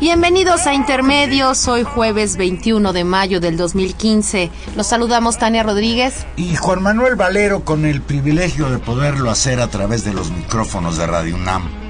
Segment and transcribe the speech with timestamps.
[0.00, 4.50] Bienvenidos a Intermedios, hoy jueves 21 de mayo del 2015.
[4.76, 6.26] Los saludamos Tania Rodríguez.
[6.36, 10.98] Y Juan Manuel Valero con el privilegio de poderlo hacer a través de los micrófonos
[10.98, 11.81] de Radio UNAM.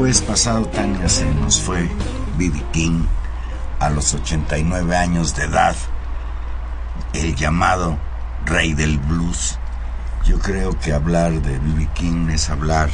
[0.00, 1.82] Jueves pasado, Tania, se nos fue
[2.38, 2.58] B.B.
[2.72, 3.02] King
[3.80, 5.76] a los 89 años de edad,
[7.12, 7.98] el llamado
[8.46, 9.58] rey del blues.
[10.24, 11.86] Yo creo que hablar de B.B.
[11.92, 12.88] King es hablar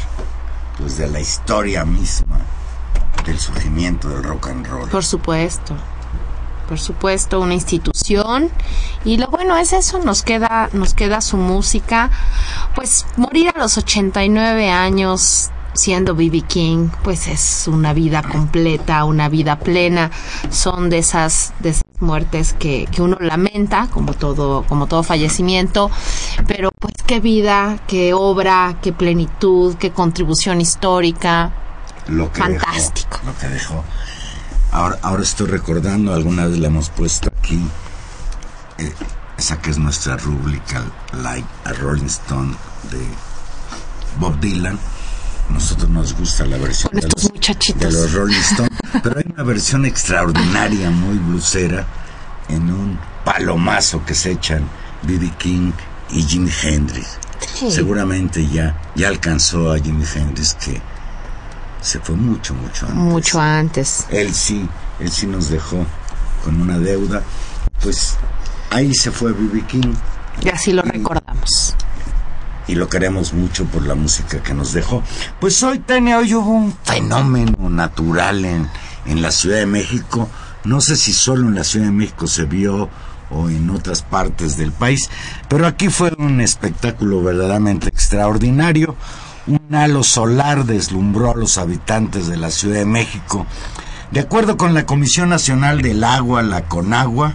[0.79, 2.41] pues de la historia misma
[3.25, 4.89] del surgimiento del rock and roll.
[4.89, 5.77] Por supuesto.
[6.67, 8.51] Por supuesto, una institución
[9.05, 12.11] y lo bueno es eso, nos queda nos queda su música.
[12.75, 16.43] Pues morir a los 89 años siendo B.B.
[16.43, 20.11] King, pues es una vida completa, una vida plena.
[20.51, 25.91] Son de esas, de esas muertes que, que uno lamenta, como todo, como todo fallecimiento,
[26.47, 31.53] pero pues qué vida, qué obra, qué plenitud, qué contribución histórica.
[32.09, 33.19] Lo que Fantástico.
[33.19, 33.85] Dejó, lo que dejó.
[34.73, 37.61] Ahora, ahora estoy recordando, alguna vez le hemos puesto aquí,
[38.79, 38.93] eh,
[39.39, 40.85] esa que es nuestra rúbrica,
[41.23, 42.55] like a Rolling Stone
[42.91, 43.07] de
[44.19, 44.79] Bob Dylan
[45.51, 47.33] nosotros nos gusta la versión de los,
[47.79, 51.87] de los, Rolling Stones, pero hay una versión extraordinaria, muy blusera,
[52.49, 54.69] en un palomazo que se echan
[55.03, 55.33] B.B.
[55.39, 55.73] King
[56.11, 57.19] y Jimi Hendrix.
[57.55, 57.71] Sí.
[57.71, 60.81] Seguramente ya, ya alcanzó a Jimi Hendrix que
[61.81, 63.03] se fue mucho, mucho antes.
[63.03, 64.07] Mucho antes.
[64.11, 64.69] Él sí,
[64.99, 65.87] él sí nos dejó
[66.45, 67.23] con una deuda.
[67.83, 68.17] Pues
[68.71, 69.65] ahí se fue B.B.
[69.67, 69.95] King.
[70.43, 71.77] Y así lo y, recordamos
[72.69, 75.03] y lo queremos mucho por la música que nos dejó.
[75.41, 78.69] Pues hoy, Tania, hoy hubo un fenómeno natural en,
[79.07, 80.29] en la Ciudad de México.
[80.65, 82.89] No sé si solo en la Ciudad de México se vio
[83.31, 85.11] o en otras partes del país,
[85.49, 88.97] pero aquí fue un espectáculo verdaderamente extraordinario.
[89.47, 93.47] Un halo solar deslumbró a los habitantes de la Ciudad de México.
[94.11, 97.35] De acuerdo con la Comisión Nacional del Agua, la CONAGUA,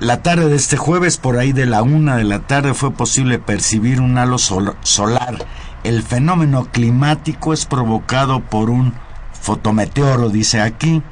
[0.00, 3.38] la tarde de este jueves, por ahí de la una de la tarde, fue posible
[3.38, 5.44] percibir un halo sol solar.
[5.82, 8.94] El fenómeno climático es provocado por un
[9.40, 11.02] fotometeoro, dice aquí,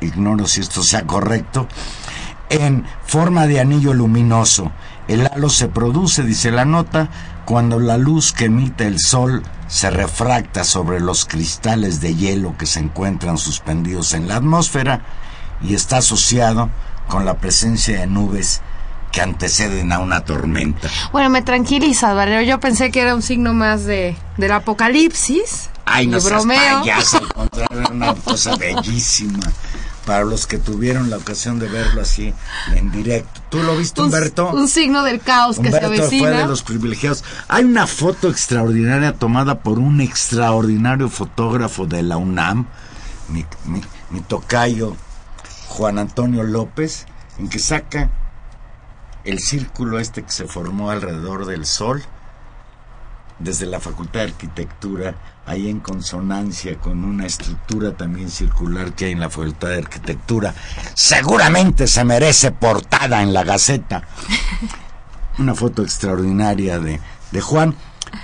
[0.00, 1.68] ignoro si esto sea correcto,
[2.48, 4.72] en forma de anillo luminoso.
[5.08, 7.10] El halo se produce, dice la nota,
[7.44, 12.66] cuando la luz que emite el sol se refracta sobre los cristales de hielo que
[12.66, 15.02] se encuentran suspendidos en la atmósfera
[15.60, 16.70] y está asociado
[17.08, 18.60] con la presencia de nubes
[19.10, 20.88] que anteceden a una tormenta.
[21.12, 22.42] Bueno, me tranquiliza, Valero.
[22.42, 25.68] Yo pensé que era un signo más de del apocalipsis.
[25.84, 26.80] Ay, no seas bromeo.
[26.80, 29.40] payaso, al contrario, una cosa bellísima.
[30.06, 32.32] para los que tuvieron la ocasión de verlo así
[32.74, 33.40] en directo.
[33.50, 34.50] ¿Tú lo viste, Un- Humberto?
[34.50, 36.30] Un, signo del caos que se Humberto fue avecina.
[36.30, 37.22] de los privilegiados.
[37.48, 42.66] Hay una foto extraordinaria tomada por un extraordinario fotógrafo de la UNAM,
[43.28, 44.96] mi, mi- mi tocayo
[45.72, 47.06] Juan Antonio López,
[47.38, 48.10] en que saca
[49.24, 52.02] el círculo este que se formó alrededor del Sol
[53.38, 55.14] desde la Facultad de Arquitectura,
[55.46, 60.54] ahí en consonancia con una estructura también circular que hay en la Facultad de Arquitectura.
[60.92, 64.02] Seguramente se merece portada en la Gaceta.
[65.38, 67.74] Una foto extraordinaria de, de Juan.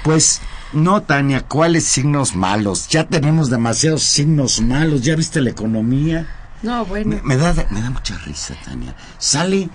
[0.04, 0.42] Pues
[0.74, 2.88] no, Tania, ¿cuáles signos malos?
[2.88, 5.00] Ya tenemos demasiados signos malos.
[5.00, 6.37] ¿Ya viste la economía?
[6.62, 7.20] No, bueno.
[7.22, 8.94] Me, da, me da mucha risa, Tania.
[9.18, 9.68] Sale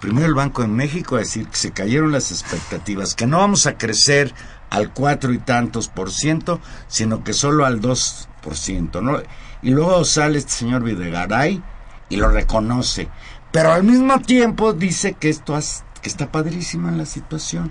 [0.00, 3.66] primero el Banco de México a decir que se cayeron las expectativas, que no vamos
[3.66, 4.34] a crecer
[4.70, 9.18] al cuatro y tantos por ciento, sino que solo al dos por ciento, ¿no?
[9.62, 11.62] Y luego sale este señor Videgaray
[12.08, 13.08] y lo reconoce,
[13.52, 17.70] pero al mismo tiempo dice que esto has- que está padrísima la situación,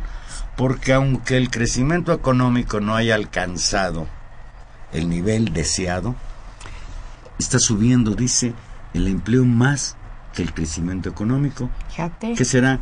[0.55, 4.07] porque aunque el crecimiento económico no haya alcanzado
[4.93, 6.15] el nivel deseado,
[7.39, 8.53] está subiendo, dice,
[8.93, 9.95] el empleo más
[10.33, 11.69] que el crecimiento económico.
[11.89, 12.33] Fíjate.
[12.35, 12.79] ¿Qué será?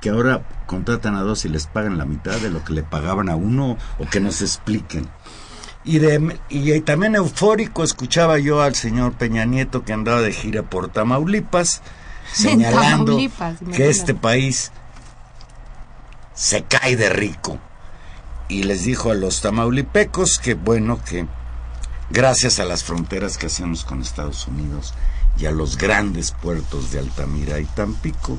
[0.00, 3.28] Que ahora contratan a dos y les pagan la mitad de lo que le pagaban
[3.28, 5.08] a uno o que nos expliquen.
[5.84, 10.62] Y, de, y también eufórico escuchaba yo al señor Peña Nieto que andaba de gira
[10.62, 11.82] por Tamaulipas,
[12.32, 14.72] señalando Tamaulipas, que este país
[16.34, 17.58] se cae de rico.
[18.48, 21.26] Y les dijo a los tamaulipecos que bueno, que
[22.10, 24.94] gracias a las fronteras que hacemos con Estados Unidos
[25.38, 28.38] y a los grandes puertos de Altamira y Tampico,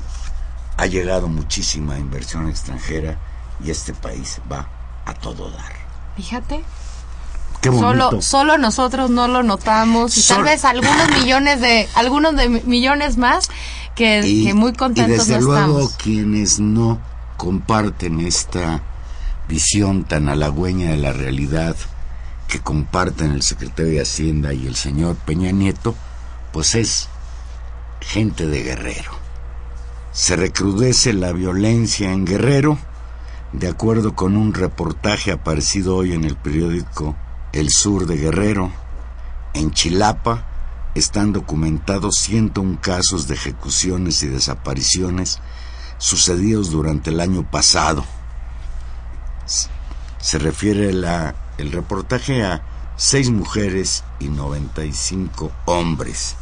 [0.76, 3.18] ha llegado muchísima inversión extranjera
[3.64, 4.68] y este país va
[5.04, 5.72] a todo dar.
[6.16, 6.62] Fíjate.
[7.60, 8.10] Qué bonito.
[8.10, 12.48] Solo, solo nosotros no lo notamos y tal Sol- vez algunos millones de algunos de
[12.48, 13.48] mi- millones más
[13.94, 15.96] que, que muy contentos y desde no luego estamos.
[15.96, 16.98] quienes no
[17.36, 18.80] comparten esta
[19.48, 21.76] visión tan halagüeña de la realidad
[22.52, 25.94] que comparten el secretario de Hacienda y el señor Peña Nieto,
[26.52, 27.08] pues es
[28.02, 29.10] gente de Guerrero.
[30.12, 32.76] Se recrudece la violencia en Guerrero,
[33.54, 37.16] de acuerdo con un reportaje aparecido hoy en el periódico
[37.54, 38.70] El Sur de Guerrero,
[39.54, 40.44] en Chilapa
[40.94, 45.38] están documentados 101 casos de ejecuciones y desapariciones
[45.96, 48.04] sucedidos durante el año pasado.
[50.20, 52.60] Se refiere la- el reportaje a
[52.96, 56.34] seis mujeres y 95 hombres.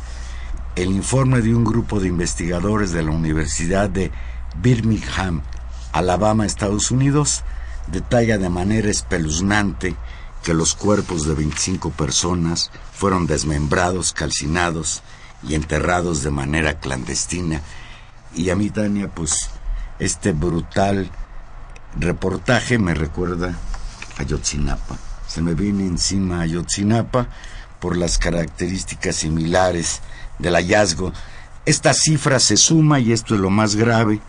[0.76, 4.10] El informe de un grupo de investigadores de la Universidad de
[4.56, 5.42] Birmingham,
[5.92, 7.42] Alabama, Estados Unidos,
[7.88, 9.94] detalla de manera espeluznante
[10.42, 15.02] que los cuerpos de 25 personas fueron desmembrados, calcinados
[15.46, 17.60] y enterrados de manera clandestina.
[18.34, 19.50] Y a mí, Tania, pues
[19.98, 21.10] este brutal
[21.98, 23.54] reportaje me recuerda
[24.16, 25.09] a Yotzinapa.
[25.30, 27.28] Se me viene encima Ayotzinapa
[27.78, 30.00] por las características similares
[30.40, 31.12] del hallazgo.
[31.66, 34.20] Esta cifra se suma, y esto es lo más grave,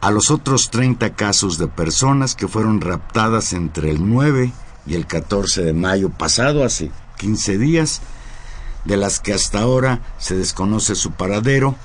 [0.00, 4.52] a los otros 30 casos de personas que fueron raptadas entre el 9
[4.88, 8.00] y el 14 de mayo pasado, hace 15 días,
[8.84, 11.76] de las que hasta ahora se desconoce su paradero,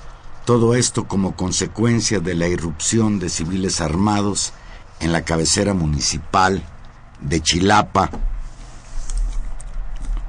[0.46, 4.54] todo esto como consecuencia de la irrupción de civiles armados
[5.02, 6.64] en la cabecera municipal
[7.22, 8.10] de Chilapa.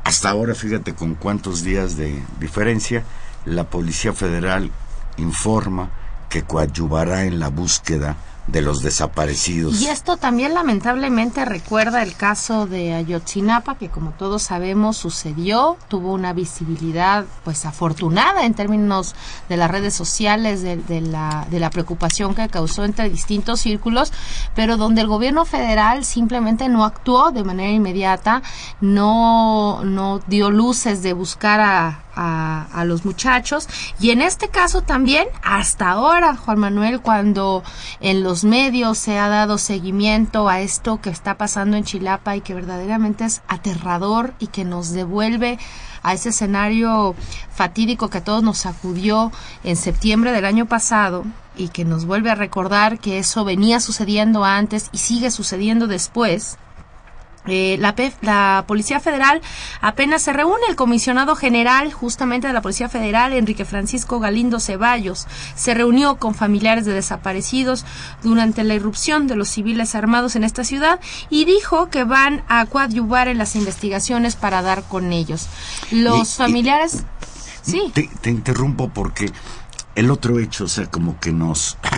[0.05, 3.05] Hasta ahora, fíjate con cuántos días de diferencia,
[3.45, 4.71] la Policía Federal
[5.17, 5.91] informa
[6.29, 8.17] que coadyuvará en la búsqueda
[8.51, 9.81] de los desaparecidos.
[9.81, 16.13] Y esto también lamentablemente recuerda el caso de Ayotzinapa, que como todos sabemos sucedió, tuvo
[16.13, 19.15] una visibilidad pues afortunada en términos
[19.49, 24.13] de las redes sociales, de, la, de la preocupación que causó entre distintos círculos,
[24.55, 28.43] pero donde el gobierno federal simplemente no actuó de manera inmediata,
[28.81, 33.69] no, no dio luces de buscar a, a, a los muchachos.
[34.01, 37.63] Y en este caso también hasta ahora Juan Manuel cuando
[38.01, 42.41] en los medios se ha dado seguimiento a esto que está pasando en Chilapa y
[42.41, 45.59] que verdaderamente es aterrador y que nos devuelve
[46.03, 47.15] a ese escenario
[47.53, 49.33] fatídico que a todos nos sacudió
[49.65, 51.25] en septiembre del año pasado
[51.57, 56.57] y que nos vuelve a recordar que eso venía sucediendo antes y sigue sucediendo después
[57.47, 59.41] eh, la, la Policía Federal
[59.81, 65.27] apenas se reúne el comisionado general justamente de la Policía Federal, Enrique Francisco Galindo Ceballos,
[65.55, 67.85] se reunió con familiares de desaparecidos
[68.23, 72.67] durante la irrupción de los civiles armados en esta ciudad y dijo que van a
[72.67, 75.49] coadyuvar en las investigaciones para dar con ellos.
[75.91, 77.05] Los Y- y- familiares...
[77.63, 77.91] Sí.
[77.95, 79.31] Te, te interrumpo porque
[79.95, 81.77] el otro hecho, o sea, como que nos...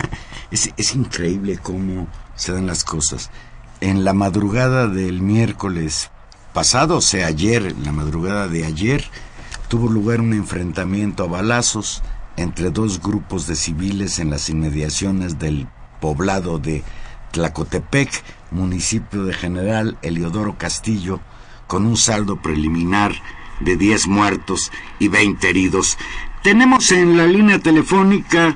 [0.51, 3.31] Es, es increíble cómo se dan las cosas.
[3.83, 6.09] En la madrugada del miércoles
[6.53, 9.03] pasado, o sea, ayer, en la madrugada de ayer,
[9.67, 12.01] tuvo lugar un enfrentamiento a balazos
[12.37, 15.67] entre dos grupos de civiles en las inmediaciones del
[15.99, 16.81] poblado de
[17.31, 21.19] Tlacotepec, municipio de General Eliodoro Castillo,
[21.67, 23.11] con un saldo preliminar
[23.59, 25.97] de 10 muertos y 20 heridos.
[26.41, 28.55] Tenemos en la línea telefónica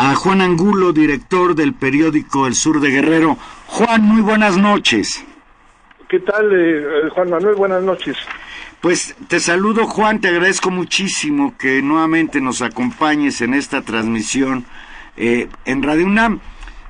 [0.00, 3.36] a Juan Angulo, director del periódico El Sur de Guerrero.
[3.66, 5.24] Juan, muy buenas noches.
[6.08, 7.56] ¿Qué tal, eh, Juan Manuel?
[7.56, 8.16] Buenas noches.
[8.80, 14.66] Pues te saludo Juan, te agradezco muchísimo que nuevamente nos acompañes en esta transmisión
[15.16, 16.38] eh, en Radio UNAM.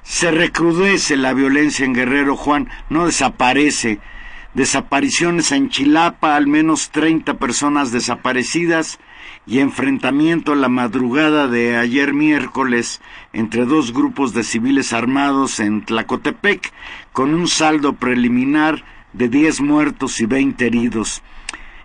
[0.02, 4.00] Se recrudece la violencia en Guerrero, Juan, no desaparece.
[4.52, 8.98] Desapariciones en Chilapa, al menos 30 personas desaparecidas
[9.48, 13.00] y enfrentamiento la madrugada de ayer miércoles
[13.32, 16.70] entre dos grupos de civiles armados en Tlacotepec,
[17.12, 21.22] con un saldo preliminar de 10 muertos y 20 heridos.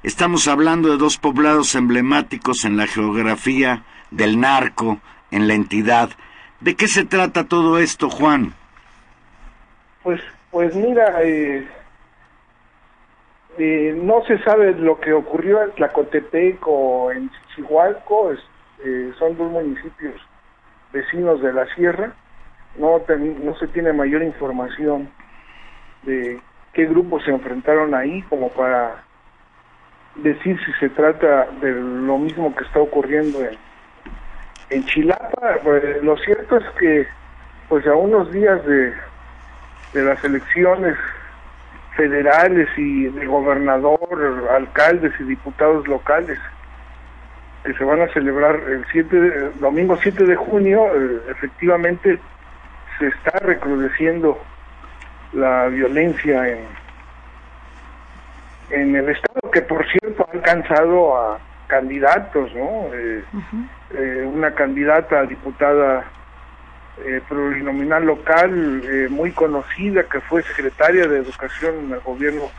[0.04, 5.00] Estamos hablando de dos poblados emblemáticos en la geografía del narco
[5.32, 6.10] en la entidad.
[6.60, 8.54] ¿De qué se trata todo esto, Juan?
[10.04, 10.20] Pues,
[10.52, 11.66] pues mira, eh,
[13.58, 18.40] eh, no se sabe lo que ocurrió en Tlacotepec o en Chihualco, es,
[18.84, 20.16] eh, son dos municipios
[20.92, 22.14] vecinos de la sierra,
[22.78, 25.10] no, no se tiene mayor información
[26.04, 26.40] de
[26.74, 29.04] qué grupos se enfrentaron ahí como para
[30.16, 33.58] decir si se trata de lo mismo que está ocurriendo en,
[34.70, 35.58] en Chilapa.
[35.64, 37.08] Pues, lo cierto es que
[37.70, 38.94] pues a unos días de,
[39.94, 40.96] de las elecciones
[41.96, 46.40] federales y de gobernador, alcaldes y diputados locales
[47.64, 52.20] que se van a celebrar el 7 de, domingo 7 de junio, eh, efectivamente
[53.00, 54.38] se está recrudeciendo
[55.34, 56.60] la violencia en,
[58.70, 62.94] en el estado que por cierto ha alcanzado a candidatos, ¿no?
[62.94, 63.68] Eh, uh -huh.
[63.96, 66.04] eh, una candidata a diputada
[66.98, 72.52] eh, plurinominal local eh, muy conocida que fue secretaria de educación en el gobierno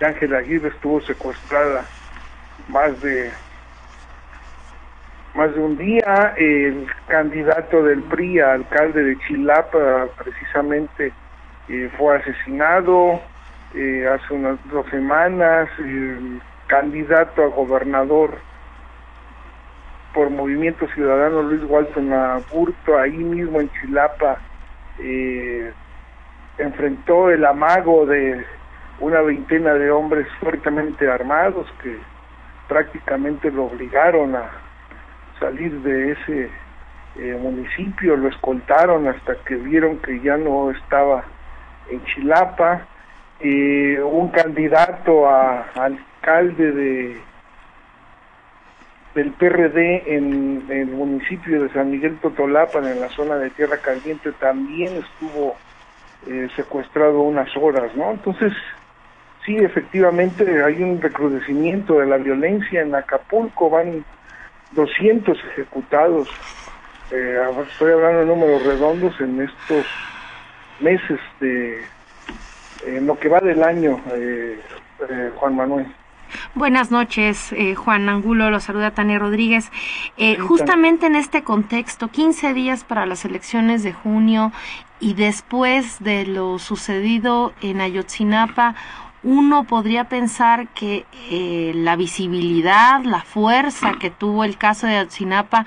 [0.00, 1.84] de Ángela Aguirre estuvo secuestrada
[2.68, 3.30] más de
[5.34, 11.12] más de un día el candidato del PRI a alcalde de Chilapa precisamente
[11.68, 13.20] eh, fue asesinado
[13.74, 18.38] eh, hace unas dos semanas el candidato a gobernador
[20.12, 24.38] por Movimiento Ciudadano Luis Walton Aburto, ahí mismo en Chilapa,
[24.98, 25.72] eh,
[26.58, 28.44] enfrentó el amago de
[29.00, 31.96] una veintena de hombres fuertemente armados que
[32.68, 34.61] prácticamente lo obligaron a
[35.42, 36.50] salir de ese
[37.16, 41.24] eh, municipio, lo escoltaron hasta que vieron que ya no estaba
[41.90, 42.86] en Chilapa.
[43.40, 47.20] Eh, un candidato a, alcalde de
[49.16, 53.76] del PRD en, en, el municipio de San Miguel Totolapan, en la zona de Tierra
[53.76, 55.54] Caliente, también estuvo
[56.26, 58.12] eh, secuestrado unas horas, ¿no?
[58.12, 58.54] Entonces,
[59.44, 64.02] sí, efectivamente hay un recrudecimiento de la violencia en Acapulco, van
[64.72, 66.28] 200 ejecutados,
[67.10, 67.38] eh,
[67.70, 69.86] estoy hablando de números redondos en estos
[70.80, 71.82] meses de,
[72.86, 74.58] en lo que va del año, eh,
[75.36, 75.86] Juan Manuel.
[76.54, 79.70] Buenas noches, eh, Juan Angulo, lo saluda Tania Rodríguez.
[80.16, 84.52] Eh, justamente en este contexto, 15 días para las elecciones de junio
[85.00, 88.74] y después de lo sucedido en Ayotzinapa,
[89.22, 95.66] uno podría pensar que eh, la visibilidad, la fuerza que tuvo el caso de Ayotzinapa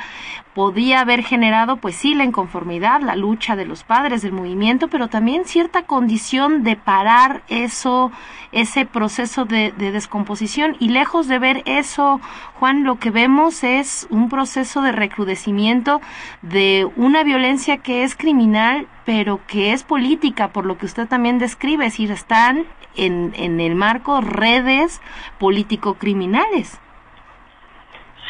[0.55, 5.09] podía haber generado, pues sí, la inconformidad, la lucha de los padres del movimiento, pero
[5.09, 8.09] también cierta condición de parar eso,
[8.53, 10.77] ese proceso de, de, descomposición.
[10.79, 12.21] Y lejos de ver eso,
[12.57, 15.99] Juan, lo que vemos es un proceso de recrudecimiento
[16.41, 21.37] de una violencia que es criminal, pero que es política, por lo que usted también
[21.37, 25.01] describe, es decir, están en, en el marco redes
[25.37, 26.79] político-criminales.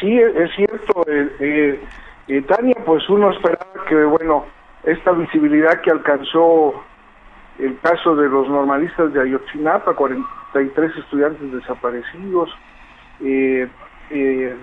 [0.00, 1.04] Sí, es cierto.
[1.08, 1.80] Eh, eh
[2.28, 4.46] eh, Tania, pues uno esperaba que, bueno,
[4.84, 6.82] esta visibilidad que alcanzó
[7.58, 12.50] el caso de los normalistas de Ayotzinapa, 43 estudiantes desaparecidos,
[13.20, 13.68] eh,
[14.10, 14.56] eh,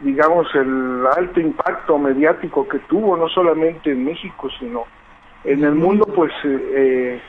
[0.00, 4.84] digamos, el alto impacto mediático que tuvo, no solamente en México, sino
[5.44, 7.20] en el mundo, pues eh,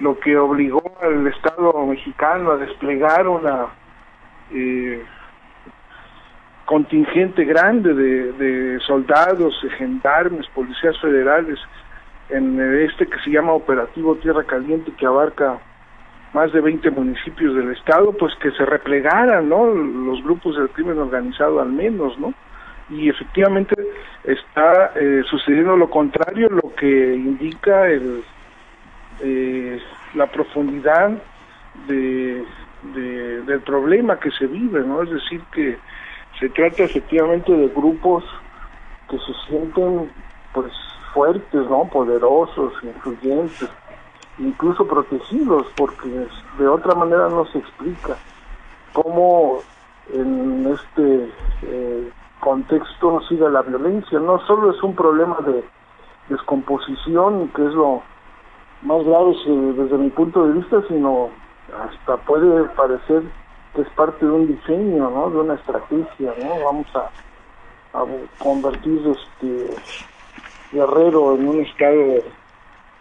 [0.00, 3.66] lo que obligó al Estado mexicano a desplegar una
[6.68, 11.58] contingente grande de, de soldados, de gendarmes, policías federales
[12.28, 15.58] en este que se llama Operativo Tierra Caliente que abarca
[16.34, 19.66] más de 20 municipios del estado, pues que se replegaran, ¿no?
[19.66, 22.34] Los grupos del crimen organizado al menos, ¿no?
[22.90, 23.74] Y efectivamente
[24.24, 28.22] está eh, sucediendo lo contrario, lo que indica el,
[29.22, 29.80] eh,
[30.12, 31.12] la profundidad
[31.86, 32.44] de,
[33.46, 35.02] del problema que se vive, ¿no?
[35.02, 35.78] Es decir, que
[36.38, 38.24] se trata efectivamente de grupos
[39.10, 40.10] que se sienten,
[40.52, 40.72] pues,
[41.12, 41.84] fuertes, ¿no?
[41.84, 43.68] Poderosos, influyentes,
[44.38, 46.26] incluso protegidos, porque
[46.58, 48.16] de otra manera no se explica
[48.92, 49.58] cómo
[50.12, 54.18] en este eh, contexto sigue la violencia.
[54.18, 55.64] No solo es un problema de
[56.28, 58.02] descomposición, que es lo
[58.82, 61.30] más grave desde mi punto de vista, sino
[61.82, 63.22] hasta puede parecer
[63.78, 65.30] que es parte de un diseño, ¿no?
[65.30, 66.64] De una estrategia, ¿no?
[66.64, 67.10] Vamos a,
[67.96, 68.04] a
[68.38, 69.76] convertir este
[70.72, 72.16] Guerrero en un estado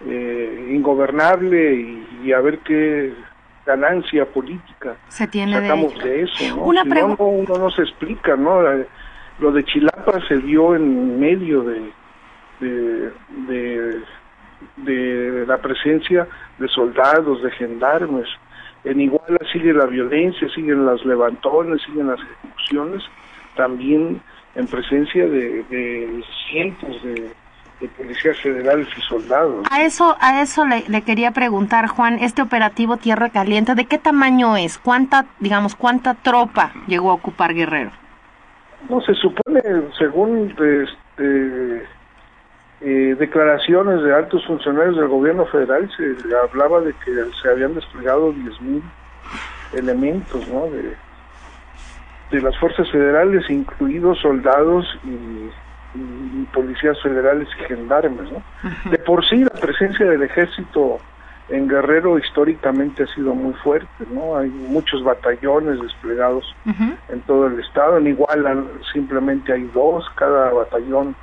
[0.05, 3.11] eh, ingobernable y, a ver qué
[3.65, 6.55] ganancia política se tiene sacamos de, eso.
[6.55, 6.63] ¿no?
[6.63, 8.61] Una uno no se explica, ¿no?
[9.39, 11.91] Lo de Chilapa se dio en medio de,
[12.59, 14.01] de,
[14.77, 16.27] de, la presencia
[16.59, 18.27] de soldados, de gendarmes.
[18.89, 23.03] En Iguala sigue la violencia, siguen las levantones, siguen las ejecuciones,
[23.55, 24.21] también
[24.55, 27.31] en presencia de cientos de
[27.79, 29.67] de policías federales y soldados.
[29.69, 34.57] A eso, a eso le, quería preguntar, Juan, este operativo Tierra Caliente, ¿de qué tamaño
[34.57, 34.77] es?
[34.77, 37.91] ¿Cuánta, digamos, cuánta tropa llegó a ocupar Guerrero?
[38.89, 39.61] No, se supone,
[39.97, 41.83] según este,
[42.81, 48.33] eh, declaraciones de altos funcionarios del gobierno federal, se hablaba de que se habían desplegado
[48.33, 48.81] 10.000
[49.73, 50.67] elementos, ¿no?
[50.67, 50.95] De,
[52.31, 55.49] de las fuerzas federales, incluidos soldados y
[55.95, 58.31] y policías federales y gendarmes.
[58.31, 58.43] ¿no?
[58.89, 60.99] De por sí la presencia del ejército
[61.49, 64.35] en Guerrero históricamente ha sido muy fuerte, ¿no?
[64.35, 71.15] Hay muchos batallones desplegados en todo el estado, en Iguala simplemente hay dos, cada batallón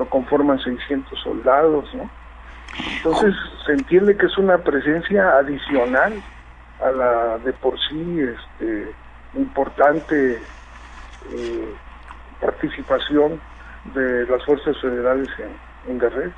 [0.00, 2.10] lo conforman 600 soldados, ¿no?
[2.96, 3.34] Entonces
[3.66, 6.14] se entiende que es una presencia adicional
[6.82, 8.94] a la de por sí este,
[9.34, 10.40] importante
[11.34, 11.74] eh,
[12.40, 13.38] participación
[13.92, 15.28] de las fuerzas federales
[15.86, 16.32] en, Guerrero.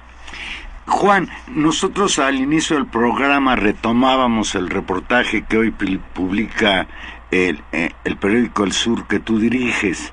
[0.88, 6.88] Juan, nosotros al inicio del programa retomábamos el reportaje que hoy publica
[7.30, 10.12] el, eh, el, periódico El Sur que tú diriges.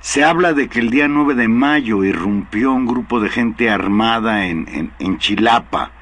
[0.00, 4.46] Se habla de que el día 9 de mayo irrumpió un grupo de gente armada
[4.46, 5.92] en, en, en Chilapa.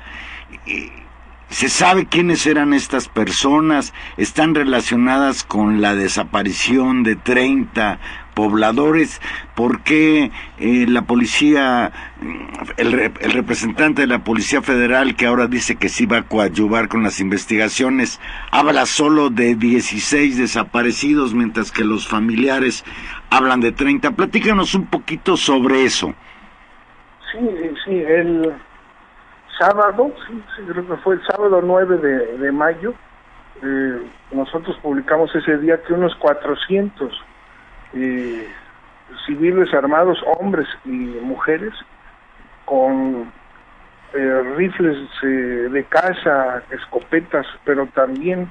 [1.50, 3.92] ¿Se sabe quiénes eran estas personas?
[4.16, 7.98] ¿Están relacionadas con la desaparición de 30
[8.38, 9.20] pobladores,
[9.56, 11.90] por qué eh, la policía,
[12.76, 16.86] el, el, representante de la Policía Federal que ahora dice que sí va a coadyuvar
[16.86, 18.20] con las investigaciones,
[18.52, 22.84] habla solo de 16 desaparecidos, mientras que los familiares
[23.28, 24.12] hablan de 30.
[24.12, 26.14] Platícanos un poquito sobre eso.
[27.32, 27.40] Sí,
[27.84, 28.54] sí, el
[29.58, 31.98] sábado, sí, creo que fue el sábado 9
[32.38, 32.94] de, mayo,
[33.64, 37.12] eh, nosotros publicamos ese día que unos 400
[37.94, 38.48] eh,
[39.26, 41.72] civiles armados, hombres y mujeres,
[42.64, 43.32] con
[44.14, 48.50] eh, rifles eh, de caza, escopetas, pero también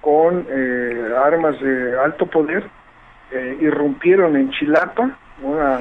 [0.00, 2.68] con eh, armas de alto poder,
[3.60, 5.10] irrumpieron en Chilapa,
[5.42, 5.80] una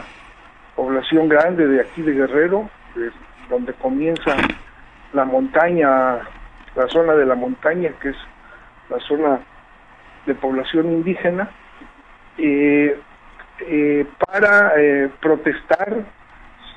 [0.76, 2.68] población grande de aquí de Guerrero,
[3.48, 4.36] donde comienza
[5.12, 6.18] la montaña,
[6.76, 8.18] la zona de la montaña, que es
[8.90, 9.40] la zona
[10.26, 11.52] de población indígena,
[12.38, 13.00] eh,
[13.60, 16.04] eh, para eh, protestar,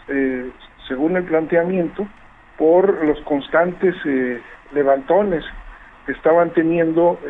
[0.08, 0.50] eh,
[0.86, 2.06] según el planteamiento,
[2.58, 3.94] por los constantes
[4.72, 5.44] levantones
[6.06, 7.20] que estaban teniendo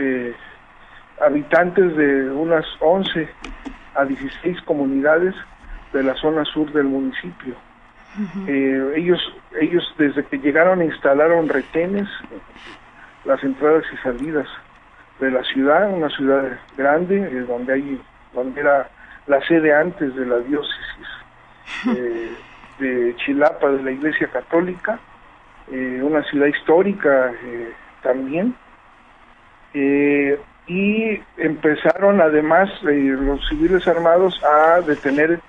[1.21, 3.29] habitantes de unas 11
[3.97, 5.35] a 16 comunidades
[5.93, 7.57] de la zona sur del municipio.
[8.47, 9.21] ellos,
[9.61, 12.09] ellos desde que llegaron instalaron retenes,
[13.25, 14.47] las entradas y salidas
[15.19, 18.01] de la ciudad, una ciudad grande donde hay
[18.37, 18.89] donde era
[19.27, 21.09] la sede antes de la diócesis
[21.97, 22.31] eh,
[22.79, 25.01] de Chilapa de la Iglesia Católica,
[25.73, 27.73] eh, una ciudad histórica eh,
[28.03, 28.55] también.
[30.69, 35.41] y empezaron además los civiles armados a detener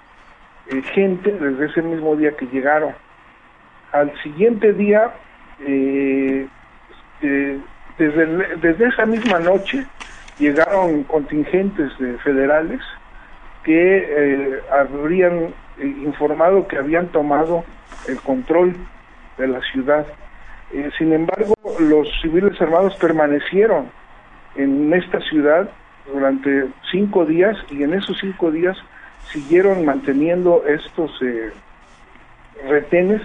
[0.93, 2.93] gente desde ese mismo día que llegaron.
[3.93, 5.13] Al siguiente día,
[7.21, 9.85] desde, desde esa misma noche,
[10.39, 12.81] llegaron contingentes de federales
[13.63, 17.63] que eh, habrían eh, informado que habían tomado
[18.07, 18.75] el control
[19.37, 20.05] de la ciudad.
[20.73, 23.89] Eh, sin embargo, los civiles armados permanecieron
[24.55, 25.69] en esta ciudad
[26.11, 28.77] durante cinco días y en esos cinco días
[29.31, 31.11] siguieron manteniendo estos
[32.65, 33.21] retenes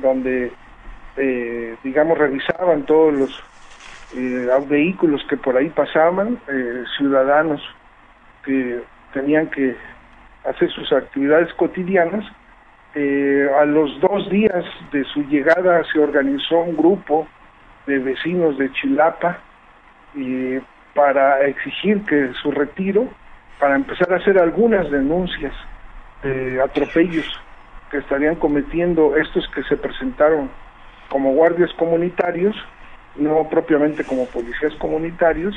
[0.00, 0.50] donde,
[1.84, 3.44] digamos, revisaban todos los
[4.68, 6.38] vehículos que por ahí pasaban,
[6.96, 7.60] ciudadanos
[8.44, 9.76] que tenían que
[10.44, 12.24] hacer sus actividades cotidianas.
[12.94, 17.28] Eh, a los dos días de su llegada se organizó un grupo
[17.86, 19.38] de vecinos de Chilapa
[20.94, 23.08] para exigir que su retiro,
[23.60, 25.52] para empezar a hacer algunas denuncias
[26.22, 27.26] de atropellos
[27.90, 30.50] que estarían cometiendo estos que se presentaron
[31.08, 32.56] como guardias comunitarios,
[33.18, 35.54] no propiamente como policías comunitarios,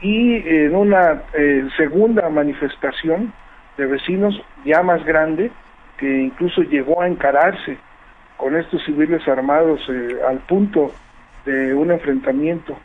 [0.00, 3.32] y en una eh, segunda manifestación
[3.76, 5.50] de vecinos ya más grande,
[5.96, 7.76] que incluso llegó a encararse
[8.36, 10.92] con estos civiles armados eh, al punto
[11.44, 12.78] de un enfrentamiento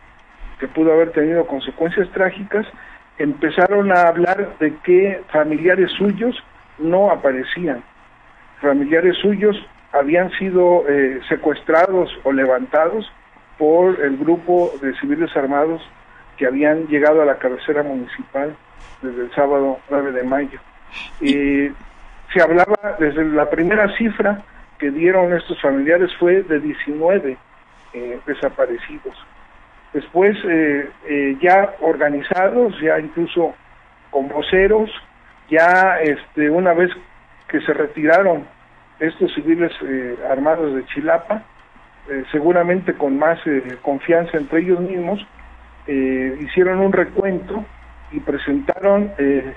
[0.60, 2.65] que pudo haber tenido consecuencias trágicas,
[3.17, 6.36] empezaron a hablar de que familiares suyos
[6.80, 7.84] no aparecían.
[8.62, 9.56] Familiares suyos
[9.91, 13.12] habían sido eh, secuestrados o levantados
[13.57, 15.81] por el grupo de civiles armados
[16.37, 18.55] que habían llegado a la cabecera municipal
[19.01, 20.59] desde el sábado 9 de mayo.
[21.21, 21.69] Y
[22.33, 24.41] se hablaba, desde la primera cifra
[24.79, 27.37] que dieron estos familiares fue de 19
[27.93, 29.15] eh, desaparecidos.
[29.93, 33.53] Después, eh, eh, ya organizados, ya incluso
[34.09, 34.89] con voceros,
[35.49, 36.89] ya este, una vez
[37.47, 38.45] que se retiraron
[38.99, 39.71] estos civiles
[40.29, 41.43] armados de Chilapa,
[42.31, 43.39] seguramente con más
[43.81, 45.25] confianza entre ellos mismos,
[45.85, 47.65] eh, hicieron un recuento
[48.11, 49.53] y presentaron eh,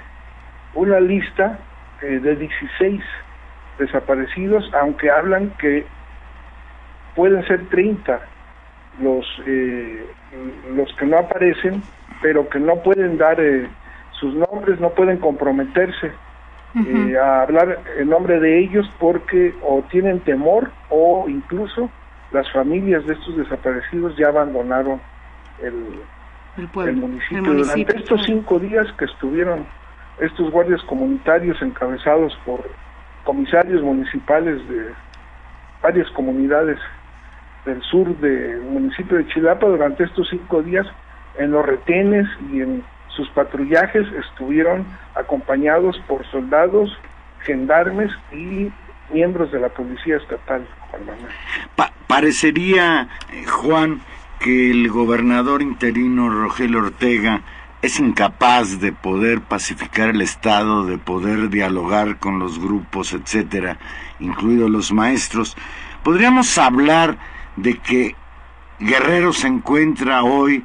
[0.75, 1.61] una lista
[2.03, 3.01] eh, de 16
[3.79, 5.87] desaparecidos, aunque hablan que
[7.15, 8.21] pueden ser 30
[9.01, 9.27] los,
[10.75, 11.83] los que no aparecen,
[12.23, 13.37] pero que no pueden dar
[14.13, 16.13] sus nombres, no pueden comprometerse
[17.21, 21.91] a hablar en nombre de ellos porque o tienen temor o incluso
[22.33, 25.01] las familias de estos desaparecidos ya abandonaron
[25.63, 26.01] el,
[26.57, 27.43] el, municipio.
[27.43, 29.67] Durante estos cinco días que estuvieron
[30.21, 32.69] estos guardias comunitarios encabezados por
[33.25, 34.93] comisarios municipales de
[35.83, 36.79] varias comunidades
[37.65, 40.87] del sur del municipio de Chilapa, durante estos cinco días
[41.39, 46.97] en los retenes y en sus patrullajes estuvieron acompañados por soldados,
[47.41, 48.71] gendarmes y
[49.11, 50.67] miembros de la policía estatal.
[52.17, 54.01] Parecería, eh, Juan,
[54.41, 57.43] que el gobernador interino Rogelio Ortega
[57.83, 63.77] es incapaz de poder pacificar el Estado, de poder dialogar con los grupos, etcétera,
[64.19, 65.59] incluidos los maestros,
[66.03, 67.19] podríamos hablar
[67.57, 68.17] de que
[68.81, 70.65] Guerrero se encuentra hoy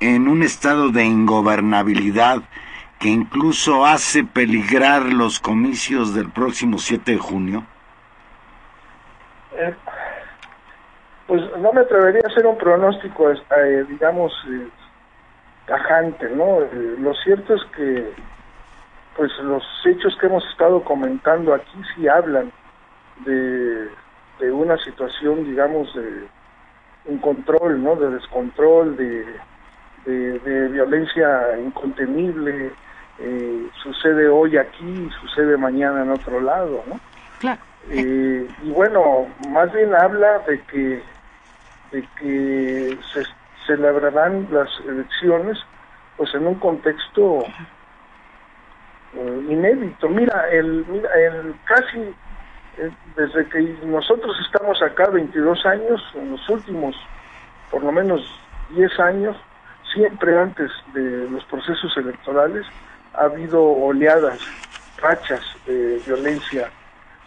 [0.00, 2.42] en un estado de ingobernabilidad
[2.98, 7.64] que incluso hace peligrar los comicios del próximo 7 de junio?
[9.52, 9.76] Eh,
[11.28, 14.66] pues no me atrevería a hacer un pronóstico, eh, digamos, eh,
[15.66, 16.62] tajante, ¿no?
[16.62, 18.10] Eh, lo cierto es que,
[19.14, 22.50] pues los hechos que hemos estado comentando aquí sí hablan
[23.26, 23.90] de,
[24.50, 26.26] una situación, digamos, de
[27.04, 27.94] un control, ¿no?
[27.96, 29.26] De descontrol, de,
[30.06, 32.72] de, violencia incontenible,
[33.82, 36.98] sucede hoy aquí, sucede mañana en otro lado, ¿no?
[37.40, 37.60] Claro.
[37.90, 41.02] y bueno, más bien habla de que
[41.92, 43.22] de que se
[43.66, 45.58] celebrarán las elecciones
[46.16, 47.44] pues en un contexto
[49.14, 50.08] eh, inédito.
[50.08, 52.00] Mira, el, mira, el casi
[52.78, 56.96] eh, desde que nosotros estamos acá 22 años, en los últimos
[57.70, 58.20] por lo menos
[58.70, 59.36] 10 años,
[59.92, 62.66] siempre antes de los procesos electorales,
[63.14, 64.38] ha habido oleadas,
[65.00, 66.70] rachas de violencia,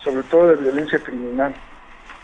[0.04, 1.54] sobre todo de violencia criminal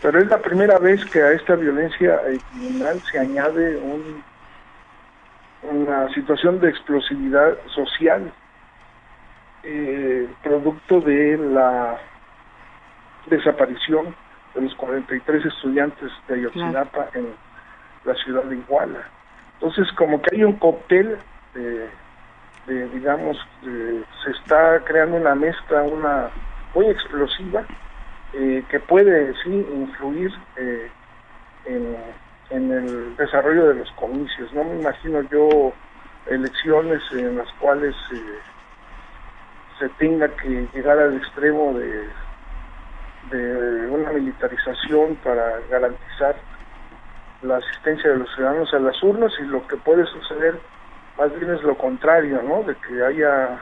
[0.00, 4.22] pero es la primera vez que a esta violencia eh, criminal se añade un,
[5.62, 8.32] una situación de explosividad social,
[9.64, 11.98] eh, producto de la
[13.26, 14.14] desaparición
[14.54, 17.34] de los 43 estudiantes de Ayotzinapa en
[18.04, 19.00] la ciudad de Iguala.
[19.54, 21.18] Entonces, como que hay un cóctel
[21.54, 26.30] de, digamos, se está creando una mezcla, una
[26.74, 27.64] muy explosiva,
[28.34, 30.90] eh, que puede sí influir eh,
[31.64, 31.96] en,
[32.50, 34.52] el desarrollo de los comicios.
[34.52, 35.72] No me imagino yo
[36.26, 38.38] elecciones en las cuales eh,
[39.78, 42.08] se tenga que llegar al extremo de,
[43.90, 46.36] una militarización para garantizar
[47.42, 50.58] la asistencia de los ciudadanos a las urnas y lo que puede suceder
[51.18, 52.62] más bien es lo contrario, ¿no?
[52.62, 53.58] De que haya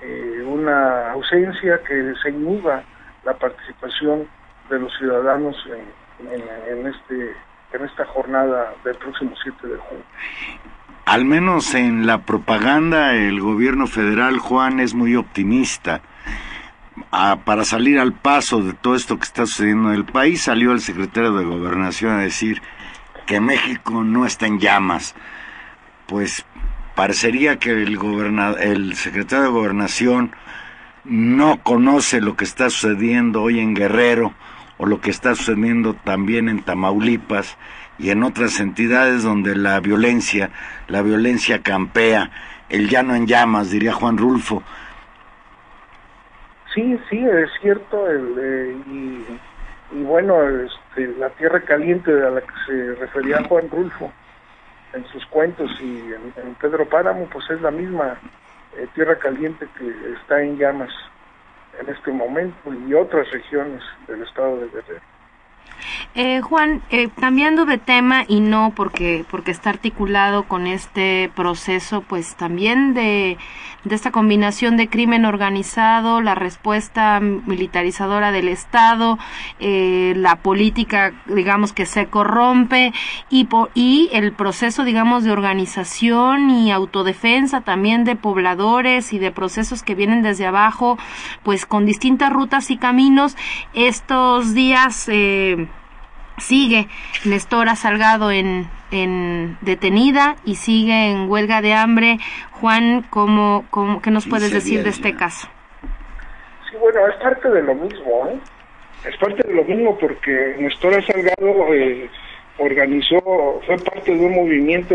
[0.00, 2.82] eh, una ausencia que se inhiba
[3.24, 4.28] la participación
[4.70, 7.36] de los ciudadanos en, en, este
[7.72, 10.04] en esta jornada del próximo 7 de junio.
[11.06, 16.00] Al menos en la propaganda el gobierno federal, Juan, es muy optimista.
[17.10, 20.72] Ah, para salir al paso de todo esto que está sucediendo en el país, salió
[20.72, 22.62] el secretario de Gobernación a decir
[23.26, 25.14] que México no está en llamas.
[26.06, 26.46] Pues
[26.94, 27.98] parecería que el,
[28.60, 30.32] el secretario de Gobernación
[31.04, 34.32] no conoce lo que está sucediendo hoy en Guerrero
[34.78, 37.56] o lo que está sucediendo también en Tamaulipas
[37.98, 40.50] y en otras entidades donde la violencia,
[40.88, 42.30] la violencia campea,
[42.68, 44.62] el llano en llamas, diría Juan Rulfo.
[46.74, 52.94] Sí, sí, es cierto, eh, y, bueno, este, la tierra caliente a la que se
[52.96, 54.12] refería Juan Rulfo
[54.92, 58.16] en sus cuentos y en, Pedro Páramo, pues es la misma
[58.76, 60.90] eh, tierra caliente que está en llamas
[61.80, 65.13] en este momento y otras regiones del estado de Guerrero.
[66.16, 72.02] Eh, Juan, eh, cambiando de tema y no porque porque está articulado con este proceso,
[72.02, 73.36] pues también de,
[73.82, 79.18] de esta combinación de crimen organizado, la respuesta militarizadora del Estado,
[79.58, 82.92] eh, la política, digamos que se corrompe
[83.28, 89.82] y y el proceso, digamos, de organización y autodefensa también de pobladores y de procesos
[89.82, 90.96] que vienen desde abajo,
[91.42, 93.36] pues con distintas rutas y caminos.
[93.74, 95.66] Estos días eh,
[96.38, 96.88] sigue
[97.24, 102.18] Nestora Salgado en, en detenida y sigue en huelga de hambre.
[102.52, 105.48] Juan, ¿cómo, cómo, ¿qué nos puedes decir de este caso?
[106.70, 108.38] Sí, bueno, es parte de lo mismo, ¿eh?
[109.04, 112.08] Es parte de lo mismo porque Nestora Salgado eh,
[112.58, 114.94] organizó, fue parte de un movimiento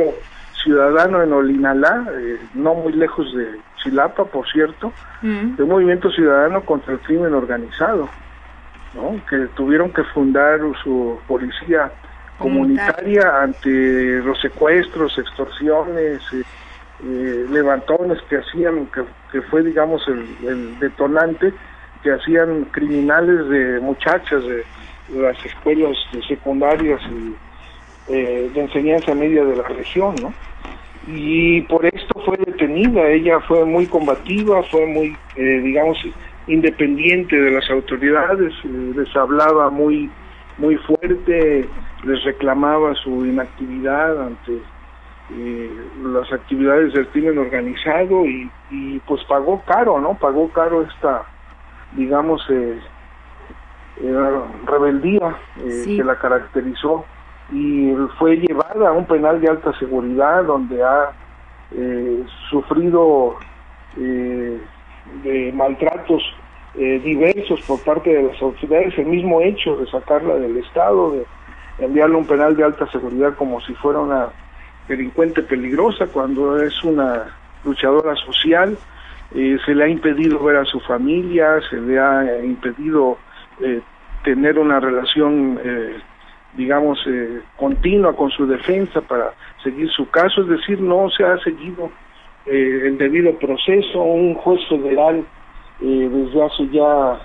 [0.64, 5.56] ciudadano en Olinalá, eh, no muy lejos de Chilapa, por cierto, mm.
[5.56, 8.10] de un movimiento ciudadano contra el crimen organizado
[9.30, 11.92] que tuvieron que fundar su policía
[12.40, 16.44] comunitaria ante los secuestros, extorsiones, eh,
[17.04, 18.88] eh, levantones que hacían,
[19.32, 21.54] que, fue digamos el, detonante
[22.02, 24.64] que hacían criminales de muchachas de,
[25.14, 25.98] las escuelas
[26.28, 30.34] secundarias y eh, de enseñanza media de la región, ¿no?
[31.08, 35.98] Y por esto fue detenida, ella fue muy combativa, fue muy, digamos,
[36.48, 40.10] independiente de las autoridades, eh, les hablaba muy,
[40.58, 41.68] muy fuerte,
[42.04, 44.60] les reclamaba su inactividad ante
[45.32, 45.72] eh,
[46.04, 48.50] las actividades del crimen organizado y,
[49.06, 50.16] pues pagó caro, ¿no?
[50.16, 51.24] Pagó caro esta,
[51.94, 52.80] digamos, eh,
[54.66, 57.06] rebeldía que la caracterizó
[57.52, 61.12] y fue llevada a un penal de alta seguridad donde ha
[62.50, 63.36] sufrido
[65.24, 66.24] de maltratos
[66.76, 71.26] eh, diversos por parte de las autoridades, el mismo hecho de sacarla del Estado, de
[71.80, 74.30] enviarla a un penal de alta seguridad como si fuera una
[74.88, 77.26] delincuente peligrosa, cuando es una
[77.64, 78.78] luchadora social,
[79.34, 83.18] eh, se le ha impedido ver a su familia, se le ha impedido
[83.62, 83.82] eh,
[84.24, 85.60] tener una relación,
[86.54, 87.00] digamos,
[87.56, 91.90] continua con su defensa para seguir su caso, es decir, no se ha seguido
[92.46, 95.26] el debido proceso, un juez federal
[95.82, 97.22] eh, desde hace ya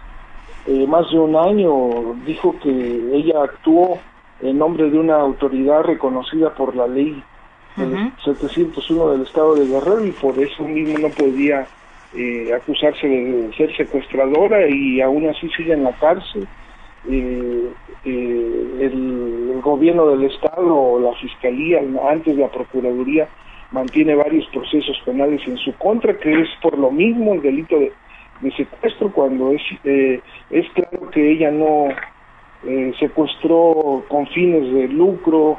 [0.67, 3.99] eh, más de un año dijo que ella actuó
[4.41, 7.23] en nombre de una autoridad reconocida por la ley
[8.25, 11.67] 701 del Estado de Guerrero y por eso mismo no podía
[12.15, 16.47] eh, acusarse de ser secuestradora y aún así sigue en la cárcel.
[17.09, 17.75] el,
[18.05, 23.29] el, gobierno del Estado o la Fiscalía, antes de la Procuraduría,
[23.75, 27.93] mantiene varios procesos penales en su contra, que es por lo mismo el delito de
[28.41, 31.89] de secuestro cuando es, eh, es claro que ella no
[32.65, 35.59] eh, secuestró con fines de lucro,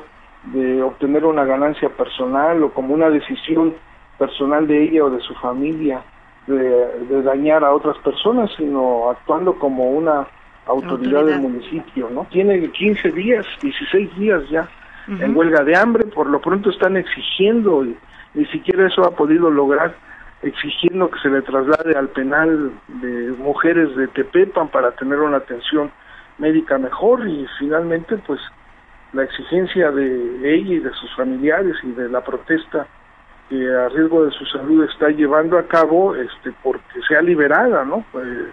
[0.54, 3.74] de obtener una ganancia personal o como una decisión
[4.20, 6.04] personal de ella o de su familia
[6.48, 10.28] de, dañar a otras personas, sino actuando como una
[10.68, 12.26] autoridad, del municipio, ¿no?
[12.30, 14.70] Tiene 15 días, 16 días ya
[15.08, 17.96] en huelga de hambre, por lo pronto están exigiendo, y
[18.36, 19.96] ni siquiera eso ha podido lograr
[20.42, 25.92] exigiendo que se le traslade al penal de mujeres de Tepepan para tener una atención
[26.38, 28.40] médica mejor y finalmente pues
[29.14, 32.86] la exigencia de ella y de sus familiares y de la protesta
[33.50, 38.04] que a riesgo de su salud está llevando a cabo este porque sea liberada, ¿no?
[38.22, 38.52] Eh,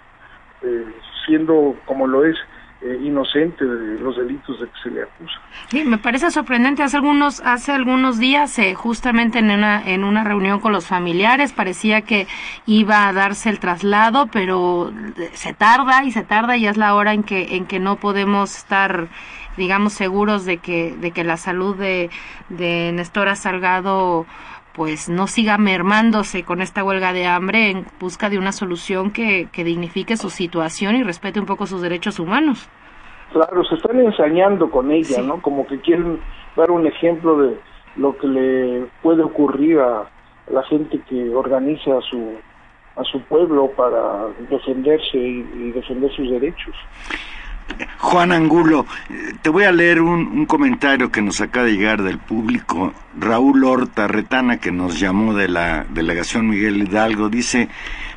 [0.62, 0.86] eh,
[1.26, 2.36] siendo como lo es
[2.84, 5.40] eh, inocente de los delitos de que se le acusa.
[5.68, 6.82] Sí, me parece sorprendente.
[6.82, 11.52] Hace algunos, hace algunos días, eh, justamente en una, en una reunión con los familiares,
[11.52, 12.26] parecía que
[12.66, 14.92] iba a darse el traslado, pero
[15.32, 18.56] se tarda y se tarda y es la hora en que, en que no podemos
[18.56, 19.08] estar
[19.56, 22.08] digamos seguros de que de que la salud de
[22.48, 24.24] de Nestora Salgado
[24.74, 29.48] pues no siga mermándose con esta huelga de hambre en busca de una solución que,
[29.52, 32.68] que dignifique su situación y respete un poco sus derechos humanos.
[33.32, 35.40] Claro, se están ensañando con ella, ¿no?
[35.40, 36.20] Como que quieren
[36.56, 37.58] dar un ejemplo de
[37.96, 40.10] lo que le puede ocurrir a
[40.50, 42.36] la gente que organiza a su
[42.94, 46.74] a su pueblo para defenderse y defender sus derechos.
[47.98, 48.86] Juan Angulo,
[49.42, 52.92] te voy a leer un, comentario que nos acaba de llegar del público.
[53.18, 57.68] Raúl Horta Retana, que nos llamó de la delegación Miguel Hidalgo, dice,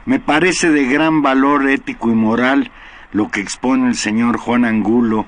[0.06, 2.72] me parece de gran valor ético y moral
[3.12, 5.26] lo que expone el señor Juan Angulo,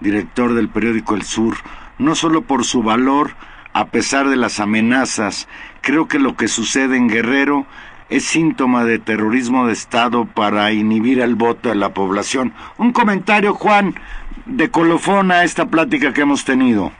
[0.00, 1.56] director del periódico El Sur,
[1.98, 3.32] no solo por su valor,
[3.72, 5.48] a pesar de las amenazas,
[5.80, 7.66] creo que lo que sucede en Guerrero
[8.08, 12.52] es síntoma de terrorismo de Estado para inhibir el voto de la población.
[12.78, 13.94] Un comentario, Juan,
[14.46, 16.92] de colofón a esta plática que hemos tenido.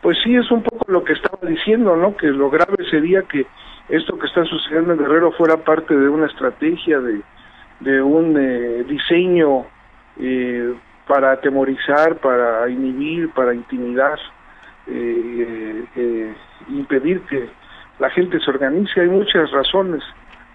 [0.00, 2.16] Pues sí, es un poco lo que estaba diciendo, ¿no?
[2.16, 3.46] Que lo grave sería que
[3.88, 7.20] esto que está sucediendo en Guerrero fuera parte de una estrategia, de,
[7.80, 9.66] de un eh, diseño
[10.18, 10.74] eh,
[11.06, 14.18] para atemorizar, para inhibir, para intimidar,
[14.86, 16.34] eh,
[16.68, 17.48] impedir que
[17.98, 19.00] la gente se organice.
[19.00, 20.02] Hay muchas razones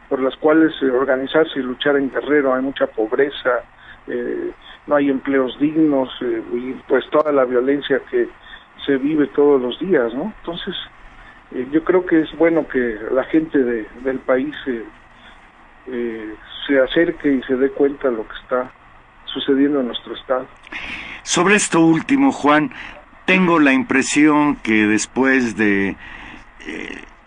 [0.09, 2.53] por las cuales eh, organizarse y luchar en Guerrero.
[2.53, 3.61] Hay mucha pobreza,
[4.07, 4.51] eh,
[4.87, 8.27] no hay empleos dignos eh, y pues toda la violencia que
[8.85, 10.33] se vive todos los días, ¿no?
[10.39, 10.75] Entonces,
[11.71, 14.55] yo creo que es bueno que la gente de, del país
[15.85, 18.71] se acerque y se dé cuenta de lo que está
[19.25, 20.47] sucediendo en nuestro estado.
[21.23, 22.71] Sobre esto último, Juan,
[23.25, 25.97] tengo la impresión que después de